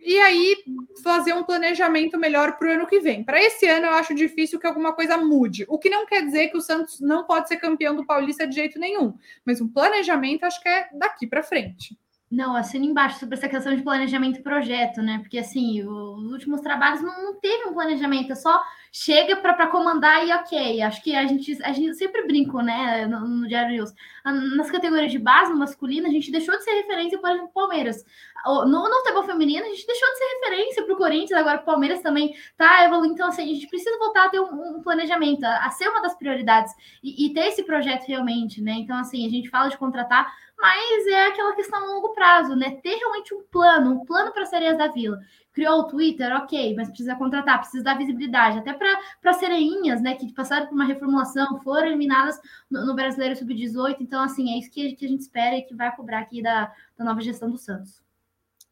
E 0.00 0.18
aí 0.18 0.56
fazer 1.02 1.32
um 1.32 1.44
planejamento 1.44 2.18
melhor 2.18 2.58
para 2.58 2.68
o 2.68 2.72
ano 2.72 2.86
que 2.86 2.98
vem. 2.98 3.22
Para 3.22 3.40
esse 3.40 3.66
ano, 3.66 3.86
eu 3.86 3.92
acho 3.92 4.14
difícil 4.14 4.58
que 4.58 4.66
alguma 4.66 4.92
coisa 4.92 5.16
mude. 5.16 5.64
O 5.68 5.78
que 5.78 5.88
não 5.88 6.06
quer 6.06 6.24
dizer 6.24 6.48
que 6.48 6.56
o 6.56 6.60
Santos 6.60 7.00
não 7.00 7.24
pode 7.24 7.46
ser 7.46 7.56
campeão 7.56 7.94
do 7.94 8.04
Paulista 8.04 8.46
de 8.46 8.54
jeito 8.56 8.80
nenhum. 8.80 9.14
Mas 9.44 9.60
um 9.60 9.68
planejamento 9.68 10.44
acho 10.44 10.60
que 10.60 10.68
é 10.68 10.88
daqui 10.92 11.24
para 11.24 11.42
frente. 11.42 11.96
Não, 12.28 12.56
assina 12.56 12.84
embaixo 12.84 13.20
sobre 13.20 13.36
essa 13.36 13.48
questão 13.48 13.74
de 13.74 13.82
planejamento 13.82 14.40
e 14.40 14.42
projeto, 14.42 15.00
né? 15.00 15.18
Porque 15.20 15.38
assim, 15.38 15.84
os 15.84 16.32
últimos 16.32 16.60
trabalhos 16.60 17.00
não, 17.00 17.22
não 17.22 17.40
teve 17.40 17.68
um 17.68 17.72
planejamento, 17.72 18.32
é 18.32 18.34
só 18.34 18.60
chega 18.90 19.36
para 19.36 19.68
comandar 19.68 20.26
e 20.26 20.32
ok. 20.32 20.82
Acho 20.82 21.02
que 21.02 21.14
a 21.14 21.24
gente, 21.26 21.62
a 21.62 21.70
gente 21.72 21.94
sempre 21.94 22.26
brinca, 22.26 22.62
né, 22.62 23.06
no, 23.06 23.20
no 23.20 23.46
Diário 23.46 23.76
News. 23.76 23.92
Nas 24.24 24.70
categorias 24.70 25.12
de 25.12 25.18
base, 25.18 25.52
no 25.52 25.58
masculino, 25.58 26.08
a 26.08 26.10
gente 26.10 26.32
deixou 26.32 26.56
de 26.56 26.64
ser 26.64 26.72
referência, 26.72 27.18
por 27.18 27.30
exemplo, 27.30 27.50
Palmeiras. 27.54 28.04
No, 28.44 28.88
no 28.88 28.96
futebol 29.02 29.22
feminino, 29.24 29.64
a 29.64 29.68
gente 29.68 29.86
deixou 29.86 30.08
de 30.08 30.18
ser 30.18 30.24
referência 30.24 30.82
para 30.82 30.94
o 30.94 30.96
Corinthians, 30.96 31.38
agora 31.38 31.58
o 31.58 31.64
Palmeiras 31.64 32.00
também 32.00 32.34
tá 32.56 32.84
evoluindo. 32.84 33.14
Então, 33.14 33.28
assim, 33.28 33.42
a 33.42 33.54
gente 33.54 33.68
precisa 33.68 33.96
voltar 33.98 34.24
a 34.24 34.28
ter 34.30 34.40
um, 34.40 34.78
um 34.78 34.82
planejamento, 34.82 35.44
a, 35.44 35.66
a, 35.66 35.70
ser 35.70 35.88
uma 35.88 36.00
das 36.00 36.16
prioridades 36.16 36.72
e, 37.02 37.26
e 37.26 37.34
ter 37.34 37.48
esse 37.48 37.62
projeto 37.64 38.04
realmente, 38.06 38.62
né? 38.62 38.72
Então, 38.72 38.96
assim, 38.96 39.26
a 39.26 39.30
gente 39.30 39.48
fala 39.48 39.68
de 39.68 39.76
contratar 39.76 40.32
mas 40.58 41.06
é 41.06 41.26
aquela 41.26 41.54
questão 41.54 41.78
a 41.78 41.86
longo 41.86 42.14
prazo, 42.14 42.56
né? 42.56 42.78
Ter 42.82 42.96
realmente 42.96 43.34
um 43.34 43.42
plano, 43.42 43.92
um 43.92 44.04
plano 44.04 44.32
para 44.32 44.42
as 44.42 44.48
sereias 44.48 44.78
da 44.78 44.88
vila. 44.88 45.18
Criou 45.52 45.80
o 45.80 45.84
Twitter, 45.84 46.34
ok, 46.34 46.74
mas 46.74 46.88
precisa 46.88 47.14
contratar, 47.14 47.58
precisa 47.60 47.84
dar 47.84 47.96
visibilidade, 47.96 48.58
até 48.58 48.72
para 48.72 49.32
sereinhas, 49.34 50.00
né? 50.00 50.14
Que 50.14 50.32
passaram 50.32 50.66
por 50.66 50.74
uma 50.74 50.84
reformulação, 50.84 51.60
foram 51.60 51.88
eliminadas 51.88 52.40
no, 52.70 52.86
no 52.86 52.94
Brasileiro 52.94 53.36
Sub-18. 53.36 53.96
Então, 54.00 54.22
assim, 54.22 54.54
é 54.54 54.58
isso 54.58 54.70
que, 54.70 54.94
que, 54.94 55.04
a 55.04 55.08
gente 55.08 55.20
espera 55.20 55.56
e 55.56 55.62
que 55.62 55.74
vai 55.74 55.94
cobrar 55.94 56.20
aqui 56.20 56.42
da, 56.42 56.72
da 56.96 57.04
nova 57.04 57.20
gestão 57.20 57.50
do 57.50 57.58
Santos. 57.58 58.02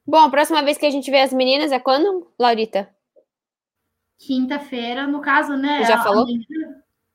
Bom, 0.07 0.19
a 0.19 0.31
próxima 0.31 0.63
vez 0.63 0.79
que 0.79 0.87
a 0.87 0.91
gente 0.91 1.11
vê 1.11 1.21
as 1.21 1.33
meninas 1.33 1.71
é 1.71 1.79
quando, 1.79 2.31
Laurita? 2.39 2.89
Quinta-feira, 4.19 5.07
no 5.07 5.21
caso, 5.21 5.57
né? 5.57 5.85
Já 5.85 6.03
falou? 6.03 6.27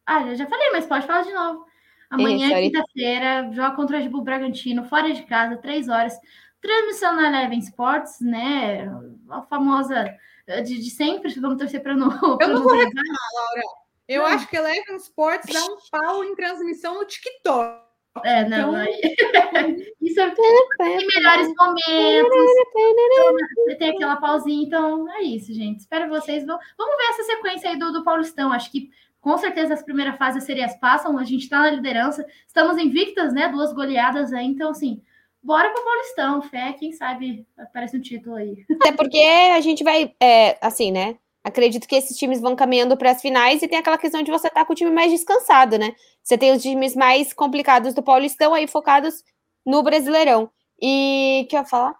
Ah, 0.05 0.25
já, 0.25 0.35
já 0.35 0.47
falei, 0.47 0.71
mas 0.71 0.85
pode 0.85 1.07
falar 1.07 1.23
de 1.23 1.33
novo. 1.33 1.68
Amanhã, 2.09 2.61
quinta-feira, 2.61 3.49
joga 3.51 3.75
contra 3.75 3.97
o 3.97 3.99
Red 3.99 4.09
Bull 4.09 4.23
Bragantino, 4.23 4.85
fora 4.85 5.13
de 5.13 5.23
casa, 5.23 5.57
três 5.57 5.87
horas. 5.87 6.13
Transmissão 6.61 7.15
na 7.15 7.27
Eleven 7.27 7.59
Sports, 7.59 8.19
né? 8.19 8.89
A 9.29 9.41
famosa 9.43 10.13
eh, 10.47 10.61
de, 10.61 10.77
de 10.77 10.89
sempre, 10.89 11.31
vamos 11.39 11.57
torcer 11.57 11.81
para 11.81 11.95
não. 11.95 12.09
Eu 12.41 12.47
não 12.49 12.63
vou 12.63 12.73
reclamar, 12.73 13.15
Laura. 13.35 13.61
Eu 14.07 14.23
não. 14.23 14.29
acho 14.29 14.47
que 14.47 14.57
Eleven 14.57 14.95
Sports 14.97 15.53
dá 15.53 15.63
um 15.63 15.77
pau 15.91 16.23
em 16.23 16.35
transmissão 16.35 16.95
no 16.95 17.05
TikTok. 17.05 17.87
É, 18.23 18.49
não. 18.49 18.83
Então... 18.83 18.89
Isso 20.01 20.19
é 20.19 20.31
tem 20.31 21.07
melhores 21.07 21.53
momentos. 21.55 23.77
Tem 23.77 23.91
aquela 23.91 24.17
pausinha, 24.17 24.65
então 24.65 25.09
é 25.13 25.21
isso, 25.21 25.53
gente. 25.53 25.81
Espero 25.81 26.09
vocês. 26.09 26.43
Vamos 26.45 26.97
ver 26.97 27.09
essa 27.11 27.23
sequência 27.23 27.69
aí 27.69 27.77
do, 27.77 27.91
do 27.91 28.03
Paulistão. 28.03 28.51
Acho 28.51 28.71
que 28.71 28.89
com 29.21 29.37
certeza 29.37 29.73
as 29.73 29.83
primeiras 29.83 30.17
fases 30.17 30.43
serias 30.43 30.75
passam, 30.79 31.17
a 31.17 31.23
gente 31.23 31.43
está 31.43 31.59
na 31.59 31.71
liderança, 31.71 32.25
estamos 32.47 32.77
invictas, 32.77 33.33
né? 33.33 33.49
Duas 33.49 33.73
goleadas 33.73 34.31
aí, 34.33 34.45
então 34.45 34.71
assim, 34.71 35.01
bora 35.41 35.69
pro 35.69 35.83
Paulistão, 35.83 36.41
fé, 36.41 36.73
quem 36.73 36.91
sabe 36.91 37.45
aparece 37.57 37.97
um 37.97 38.01
título 38.01 38.35
aí. 38.35 38.65
Até 38.81 38.91
porque 38.91 39.19
a 39.19 39.59
gente 39.61 39.83
vai, 39.83 40.13
é, 40.21 40.57
assim, 40.61 40.91
né? 40.91 41.17
Acredito 41.43 41.87
que 41.87 41.95
esses 41.95 42.17
times 42.17 42.41
vão 42.41 42.55
caminhando 42.55 42.97
para 42.97 43.11
as 43.11 43.21
finais 43.21 43.61
e 43.61 43.67
tem 43.67 43.79
aquela 43.79 43.97
questão 43.97 44.21
de 44.21 44.31
você 44.31 44.47
estar 44.47 44.61
tá 44.61 44.65
com 44.65 44.73
o 44.73 44.75
time 44.75 44.91
mais 44.91 45.11
descansado, 45.11 45.77
né? 45.77 45.95
Você 46.21 46.37
tem 46.37 46.51
os 46.51 46.61
times 46.61 46.95
mais 46.95 47.33
complicados 47.33 47.93
do 47.93 48.03
Paulistão 48.03 48.53
aí 48.53 48.67
focados 48.67 49.23
no 49.65 49.81
Brasileirão. 49.81 50.49
E 50.81 51.47
que 51.49 51.55
eu 51.55 51.61
ia 51.61 51.65
falar? 51.65 51.95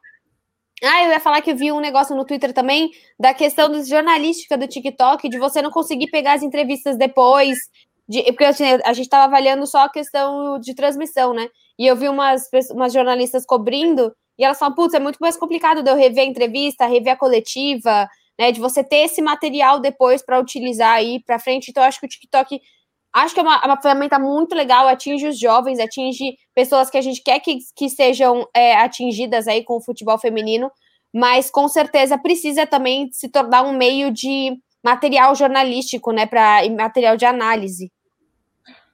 Ah, 0.84 1.04
eu 1.04 1.12
ia 1.12 1.20
falar 1.20 1.42
que 1.42 1.52
eu 1.52 1.56
vi 1.58 1.72
um 1.72 1.80
negócio 1.80 2.15
no 2.15 2.26
Twitter 2.26 2.54
também 2.54 2.89
da 3.20 3.34
questão 3.34 3.70
do 3.70 3.84
jornalística 3.84 4.58
do 4.58 4.68
TikTok, 4.68 5.28
de 5.28 5.38
você 5.38 5.62
não 5.62 5.72
conseguir 5.72 6.08
pegar 6.10 6.34
as 6.34 6.44
entrevistas 6.44 6.98
depois. 6.98 7.58
De, 8.08 8.24
porque 8.24 8.46
assim, 8.46 8.63
a 8.86 8.94
gente 8.94 9.06
estava 9.06 9.26
avaliando 9.26 9.68
só 9.68 9.84
a 9.86 9.92
questão 9.92 10.60
de 10.60 10.74
transmissão, 10.74 11.34
né? 11.34 11.48
E 11.78 11.86
eu 11.86 11.96
vi 11.96 12.08
umas, 12.08 12.44
umas 12.72 12.94
jornalistas 12.94 13.46
cobrindo, 13.46 14.13
e 14.38 14.44
elas 14.44 14.58
falam, 14.58 14.74
putz, 14.74 14.94
é 14.94 15.00
muito 15.00 15.18
mais 15.20 15.36
complicado 15.36 15.84
de 15.84 15.92
eu 15.92 15.96
rever 15.96 16.24
a 16.24 16.28
entrevista, 16.28 16.86
rever 16.86 17.13
a 17.13 17.18
coletiva, 17.18 18.08
né? 18.39 18.52
De 18.52 18.60
você 18.62 18.84
ter 18.84 19.00
esse 19.06 19.22
material 19.22 19.80
depois 19.82 20.24
para 20.24 20.39
utilizar 20.39 20.94
aí 20.94 21.22
para 21.26 21.39
frente. 21.39 21.70
Então, 21.70 21.84
eu 21.84 21.88
acho 21.89 22.00
que 22.00 22.06
o 22.06 22.10
TikTok 22.10 22.60
acho 23.13 23.34
que 23.34 23.39
é 23.39 23.43
uma, 23.43 23.65
uma, 23.65 23.82
ferramenta 23.82 24.19
muito 24.19 24.56
legal, 24.56 24.88
atinge 24.88 25.28
os 25.28 25.39
jovens, 25.39 25.80
atinge 25.80 26.36
pessoas 26.54 26.89
que 26.89 26.98
a 26.98 27.02
gente 27.02 27.22
quer 27.24 27.39
que, 27.39 27.58
que 27.76 27.89
sejam 27.89 28.48
é, 28.56 28.76
atingidas 28.76 29.48
aí 29.48 29.63
com 29.63 29.78
o 29.78 29.84
futebol 29.84 30.17
feminino, 30.17 30.72
mas 31.13 31.50
com 31.50 31.67
certeza 31.67 32.17
precisa 32.17 32.67
também 32.67 33.10
se 33.12 33.30
tornar 33.30 33.63
um 33.63 33.76
meio 33.76 34.12
de 34.12 34.56
material 34.84 35.36
jornalístico, 35.36 36.12
né, 36.12 36.26
para 36.26 36.62
material 36.69 37.17
de 37.17 37.26
análise. 37.26 37.91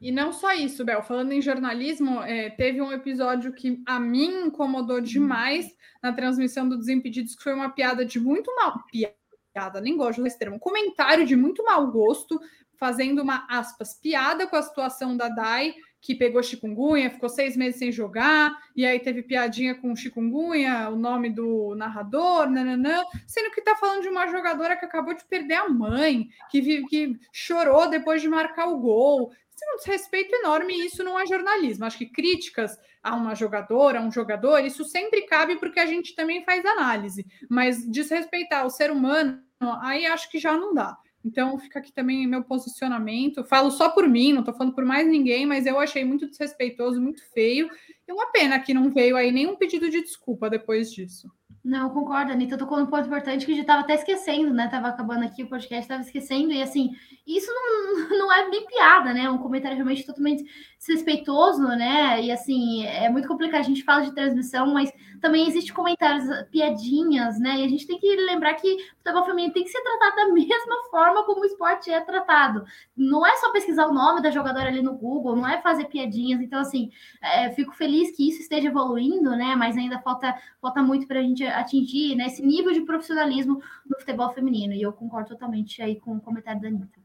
E 0.02 0.12
não 0.12 0.32
só 0.32 0.54
isso, 0.54 0.84
Bel. 0.84 1.02
Falando 1.04 1.32
em 1.32 1.42
jornalismo, 1.42 2.22
é, 2.22 2.50
teve 2.50 2.82
um 2.82 2.92
episódio 2.92 3.54
que 3.54 3.82
a 3.88 4.00
mim 4.00 4.46
incomodou 4.48 5.00
demais 5.00 5.68
na 6.04 6.14
transmissão 6.14 6.68
do 6.68 6.78
Desimpedidos, 6.78 7.36
que 7.36 7.44
foi 7.44 7.54
uma 7.54 7.70
piada 7.70 8.06
de 8.06 8.20
muito 8.20 8.54
mal. 8.56 8.84
Piada, 8.92 9.82
nem 9.82 9.98
gosto 9.98 10.22
desse 10.22 10.38
termo. 10.38 10.58
Um 10.58 10.60
comentário 10.60 11.26
de 11.26 11.36
muito 11.36 11.64
mau 11.64 11.90
gosto, 11.92 12.40
fazendo 12.78 13.22
uma 13.22 13.46
aspas 13.50 13.94
piada 14.00 14.48
com 14.48 14.56
a 14.56 14.62
situação 14.62 15.16
da 15.16 15.30
Dai, 15.30 15.74
que 16.06 16.14
pegou 16.14 16.44
chikungunya, 16.44 17.10
ficou 17.10 17.28
seis 17.28 17.58
meses 17.58 17.80
sem 17.80 17.92
jogar, 17.92 18.56
e 18.76 18.86
aí 18.86 19.00
teve 19.00 19.24
piadinha 19.24 19.74
com 19.74 19.96
chikungunya, 19.96 20.88
o 20.90 20.96
nome 20.96 21.32
do 21.32 21.74
narrador, 21.76 22.48
nananã, 22.48 23.04
sendo 23.26 23.50
que 23.50 23.62
tá 23.62 23.76
falando 23.76 24.04
de 24.04 24.10
uma 24.10 24.28
jogadora 24.28 24.78
que 24.78 24.86
acabou 24.86 25.16
de 25.16 25.26
perder 25.26 25.56
a 25.56 25.68
mãe, 25.68 26.28
que, 26.52 26.86
que 26.86 27.20
chorou 27.34 27.90
depois 27.90 28.22
de 28.22 28.30
marcar 28.30 28.68
o 28.68 28.78
gol. 28.80 29.32
Isso 29.50 29.66
é 29.66 29.74
um 29.74 29.78
desrespeito 29.78 30.36
enorme 30.36 30.76
e 30.76 30.86
isso 30.86 31.04
não 31.04 31.20
é 31.20 31.26
jornalismo. 31.26 31.86
Acho 31.86 31.98
que 31.98 32.06
críticas 32.06 32.78
a 33.02 33.16
uma 33.16 33.34
jogadora, 33.34 34.00
a 34.00 34.04
um 34.04 34.12
jogador, 34.12 34.60
isso 34.60 34.84
sempre 34.84 35.24
cabe 35.24 35.56
porque 35.56 35.80
a 35.80 35.88
gente 35.88 36.14
também 36.14 36.44
faz 36.44 36.64
análise, 36.66 37.26
mas 37.50 37.84
desrespeitar 37.90 38.64
o 38.66 38.70
ser 38.70 38.92
humano, 38.92 39.42
aí 39.82 40.06
acho 40.06 40.30
que 40.30 40.38
já 40.38 40.56
não 40.56 40.72
dá. 40.72 40.96
Então, 41.26 41.58
fica 41.58 41.80
aqui 41.80 41.92
também 41.92 42.28
meu 42.28 42.44
posicionamento. 42.44 43.44
Falo 43.44 43.72
só 43.72 43.90
por 43.90 44.08
mim, 44.08 44.32
não 44.32 44.42
estou 44.42 44.54
falando 44.54 44.76
por 44.76 44.86
mais 44.86 45.08
ninguém, 45.08 45.44
mas 45.44 45.66
eu 45.66 45.80
achei 45.80 46.06
muito 46.06 46.30
desrespeitoso, 46.30 47.02
muito 47.02 47.28
feio. 47.34 47.68
E 48.08 48.14
uma 48.14 48.32
pena 48.32 48.60
que 48.60 48.76
não 48.76 48.92
veio 48.92 49.18
aí 49.18 49.32
nenhum 49.32 49.56
pedido 49.56 49.90
de 49.90 50.02
desculpa 50.02 50.52
depois 50.52 50.94
disso. 50.94 51.28
Não, 51.66 51.90
concordo, 51.90 52.32
Anitta. 52.32 52.60
Tocou 52.60 52.78
num 52.78 52.86
ponto 52.86 53.08
importante 53.08 53.44
que 53.44 53.52
a 53.52 53.56
gente 53.56 53.64
estava 53.64 53.82
até 53.82 53.96
esquecendo, 53.96 54.54
né? 54.54 54.68
Tava 54.68 54.90
acabando 54.90 55.26
aqui 55.26 55.42
o 55.42 55.50
podcast, 55.50 55.82
estava 55.82 56.04
esquecendo. 56.04 56.52
E 56.52 56.62
assim, 56.62 56.92
isso 57.26 57.52
não, 57.52 58.08
não 58.20 58.32
é 58.32 58.48
nem 58.48 58.68
piada, 58.68 59.12
né? 59.12 59.22
É 59.22 59.30
um 59.32 59.40
comentário 59.40 59.76
realmente 59.76 60.06
totalmente 60.06 60.44
desrespeitoso, 60.78 61.64
né? 61.64 62.22
E 62.22 62.32
assim, 62.32 62.86
é 62.86 63.10
muito 63.10 63.28
complicado. 63.28 63.62
A 63.62 63.64
gente 63.64 63.84
fala 63.84 64.06
de 64.06 64.14
transmissão, 64.14 64.72
mas 64.72 64.92
também 65.22 65.48
existe 65.48 65.74
comentários, 65.74 66.26
piadinhas, 66.50 67.40
né? 67.40 67.58
E 67.58 67.66
a 67.66 67.68
gente 67.68 67.88
tem 67.88 68.00
que 68.00 68.16
lembrar 68.16 68.54
que 68.56 68.74
o 68.74 68.98
futebol 68.98 69.26
feminino 69.26 69.54
tem 69.54 69.64
que 69.64 69.70
ser 69.70 69.82
tratado 69.82 70.16
da 70.16 70.28
mesma 70.34 70.84
forma 70.90 71.24
como 71.26 71.42
o 71.42 71.46
esporte 71.46 71.92
é 71.92 72.02
tratado. 72.02 72.66
Não 72.96 73.26
é 73.26 73.36
só 73.38 73.52
pesquisar 73.52 73.88
o 73.88 73.94
nome 73.94 74.22
da 74.22 74.32
jogadora 74.32 74.68
ali 74.68 74.82
no 74.82 74.94
Google, 74.94 75.36
não 75.36 75.48
é 75.48 75.62
fazer 75.62 75.86
piadinhas. 75.86 76.42
Então, 76.42 76.60
assim, 76.60 76.92
é, 77.22 77.52
fico 77.52 77.74
feliz 77.74 78.16
que 78.16 78.30
isso 78.30 78.42
esteja 78.42 78.68
evoluindo, 78.68 79.32
né? 79.32 79.56
Mas 79.56 79.78
ainda 79.78 80.00
falta, 80.00 80.36
falta 80.62 80.82
muito 80.82 81.08
para 81.08 81.20
a 81.20 81.24
gente 81.24 81.46
atingir 81.46 82.16
né, 82.16 82.28
esse 82.28 82.46
nível 82.46 82.72
de 82.72 82.82
profissionalismo 82.82 83.62
no 83.90 84.00
futebol 84.00 84.30
feminino. 84.32 84.74
E 84.74 84.82
eu 84.82 84.94
concordo 84.94 85.30
totalmente 85.30 85.82
aí 85.82 86.00
com 86.00 86.16
o 86.18 86.22
comentário 86.22 86.62
da 86.62 86.68
Anitta. 86.68 87.00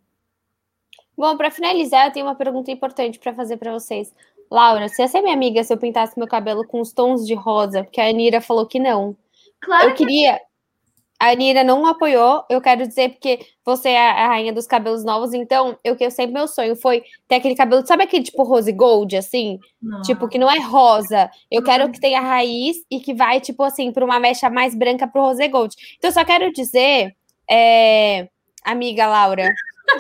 Bom, 1.17 1.37
para 1.37 1.51
finalizar, 1.51 2.07
eu 2.07 2.13
tenho 2.13 2.27
uma 2.27 2.35
pergunta 2.35 2.71
importante 2.71 3.19
para 3.19 3.35
fazer 3.35 3.59
para 3.59 3.73
vocês. 3.73 4.15
Laura, 4.51 4.89
você 4.89 5.03
ia 5.03 5.09
ser 5.09 5.23
minha 5.23 5.35
amiga 5.35 5.63
se 5.63 5.73
eu 5.73 5.79
pintasse 5.79 6.19
meu 6.19 6.27
cabelo 6.27 6.67
com 6.67 6.81
os 6.81 6.93
tons 6.93 7.25
de 7.27 7.35
rosa? 7.35 7.85
Porque 7.85 8.01
a 8.01 8.09
Anira 8.09 8.41
falou 8.41 8.67
que 8.67 8.81
não. 8.81 9.17
Claro 9.61 9.91
eu 9.91 9.95
queria. 9.95 10.41
A 11.21 11.29
Anira 11.33 11.63
não 11.63 11.87
apoiou, 11.87 12.45
eu 12.49 12.63
quero 12.63 12.89
dizer, 12.89 13.11
porque 13.11 13.47
você 13.63 13.91
é 13.91 14.11
a 14.11 14.29
rainha 14.29 14.55
dos 14.55 14.67
cabelos 14.67 15.05
novos, 15.05 15.35
então 15.35 15.79
eu 15.85 15.95
que 15.95 16.11
sempre 16.11 16.33
meu 16.33 16.49
sonho 16.49 16.75
foi 16.75 17.05
ter 17.29 17.35
aquele 17.35 17.55
cabelo, 17.55 17.87
sabe 17.87 18.05
aquele 18.05 18.25
tipo 18.25 18.43
rose 18.43 18.73
gold, 18.73 19.15
assim? 19.15 19.59
Não. 19.83 20.01
Tipo, 20.01 20.27
que 20.29 20.39
não 20.39 20.51
é 20.51 20.59
rosa. 20.59 21.31
Eu 21.51 21.63
quero 21.63 21.93
que 21.93 22.01
tenha 22.01 22.23
raiz 22.23 22.79
e 22.91 23.01
que 23.01 23.13
vai, 23.13 23.39
tipo 23.39 23.63
assim, 23.63 23.93
para 23.93 24.03
uma 24.03 24.19
mecha 24.19 24.49
mais 24.49 24.75
branca 24.75 25.07
pro 25.07 25.21
rose 25.21 25.47
gold. 25.49 25.75
Então, 25.99 26.09
eu 26.09 26.15
só 26.15 26.25
quero 26.25 26.51
dizer, 26.53 27.15
é... 27.49 28.27
amiga 28.65 29.07
Laura, 29.07 29.53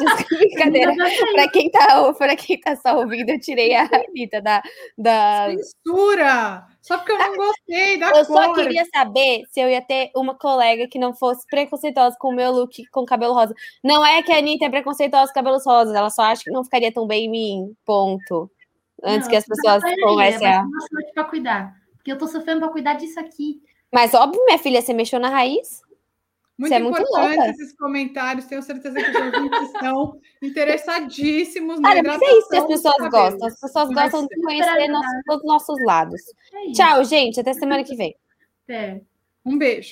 Brincadeira. 0.31 0.95
Para 1.35 1.49
quem, 1.51 1.71
tá, 1.71 2.13
pra 2.15 2.37
quem 2.37 2.61
tá 2.61 2.77
só 2.77 2.99
ouvindo, 2.99 3.31
eu 3.31 3.41
tirei 3.41 3.75
a 3.75 3.89
Anitta 4.09 4.41
da, 4.41 4.63
da. 4.97 5.47
Censura! 5.51 6.67
Só 6.81 6.97
porque 6.97 7.13
eu 7.13 7.19
não 7.19 7.37
gostei 7.37 7.99
da 7.99 8.09
Eu 8.09 8.27
cor. 8.27 8.43
só 8.43 8.55
queria 8.55 8.85
saber 8.95 9.43
se 9.51 9.61
eu 9.61 9.69
ia 9.69 9.83
ter 9.83 10.11
uma 10.17 10.35
colega 10.35 10.89
que 10.89 10.99
não 10.99 11.13
fosse 11.15 11.47
preconceituosa 11.47 12.17
com 12.19 12.29
o 12.29 12.35
meu 12.35 12.51
look 12.53 12.87
com 12.87 13.05
cabelo 13.05 13.35
rosa. 13.35 13.55
Não 13.85 14.05
é 14.05 14.23
que 14.23 14.33
a 14.33 14.39
Anitta 14.39 14.65
é 14.65 14.71
preconceituosa 14.71 15.29
com 15.29 15.35
cabelos 15.35 15.65
rosas, 15.67 15.95
ela 15.95 16.11
só 16.11 16.23
acha 16.23 16.43
que 16.43 16.51
não 16.51 16.65
ficaria 16.65 16.93
tão 16.93 17.07
bem 17.07 17.27
em 17.27 17.31
mim. 17.31 17.77
Ponto. 17.85 18.51
Antes 19.03 19.23
não, 19.27 19.31
que 19.31 19.37
as 19.37 19.47
pessoas 19.47 19.83
comecem 20.03 20.47
a. 20.47 20.65
Pra 21.15 21.25
cuidar. 21.25 21.75
Porque 21.97 22.13
eu 22.13 22.19
tô 22.19 22.27
sofrendo 22.27 22.61
pra 22.61 22.69
cuidar 22.71 22.95
disso 22.95 23.21
aqui. 23.21 23.61
Mas 23.93 24.15
óbvio, 24.15 24.45
minha 24.47 24.59
filha, 24.59 24.81
você 24.81 24.93
mexeu 24.95 25.21
na 25.21 25.29
raiz? 25.29 25.83
Muito 26.61 26.75
é 26.75 26.79
importante 26.79 27.39
muito 27.39 27.51
esses 27.53 27.75
comentários. 27.75 28.45
Tenho 28.45 28.63
certeza 28.63 28.95
que 28.95 29.11
os 29.11 29.17
ouvintes 29.17 29.63
estão 29.63 30.21
interessadíssimos 30.43 31.81
na 31.81 31.89
Olha, 31.89 32.03
mas 32.03 32.21
é 32.21 32.39
isso 32.39 32.49
que 32.51 32.57
as 32.57 32.67
pessoas 32.67 33.11
gostam. 33.11 33.49
As 33.49 33.59
pessoas 33.59 33.89
gostam 33.89 34.27
de 34.27 34.43
conhecer 34.43 34.89
nossos, 34.89 35.23
todos 35.25 35.43
os 35.43 35.49
nossos 35.49 35.85
lados. 35.87 36.21
É 36.53 36.73
Tchau, 36.73 37.03
gente. 37.05 37.41
Até 37.41 37.55
semana 37.55 37.83
que 37.83 37.97
vem. 37.97 38.15
Até. 38.65 39.01
Um 39.43 39.57
beijo. 39.57 39.89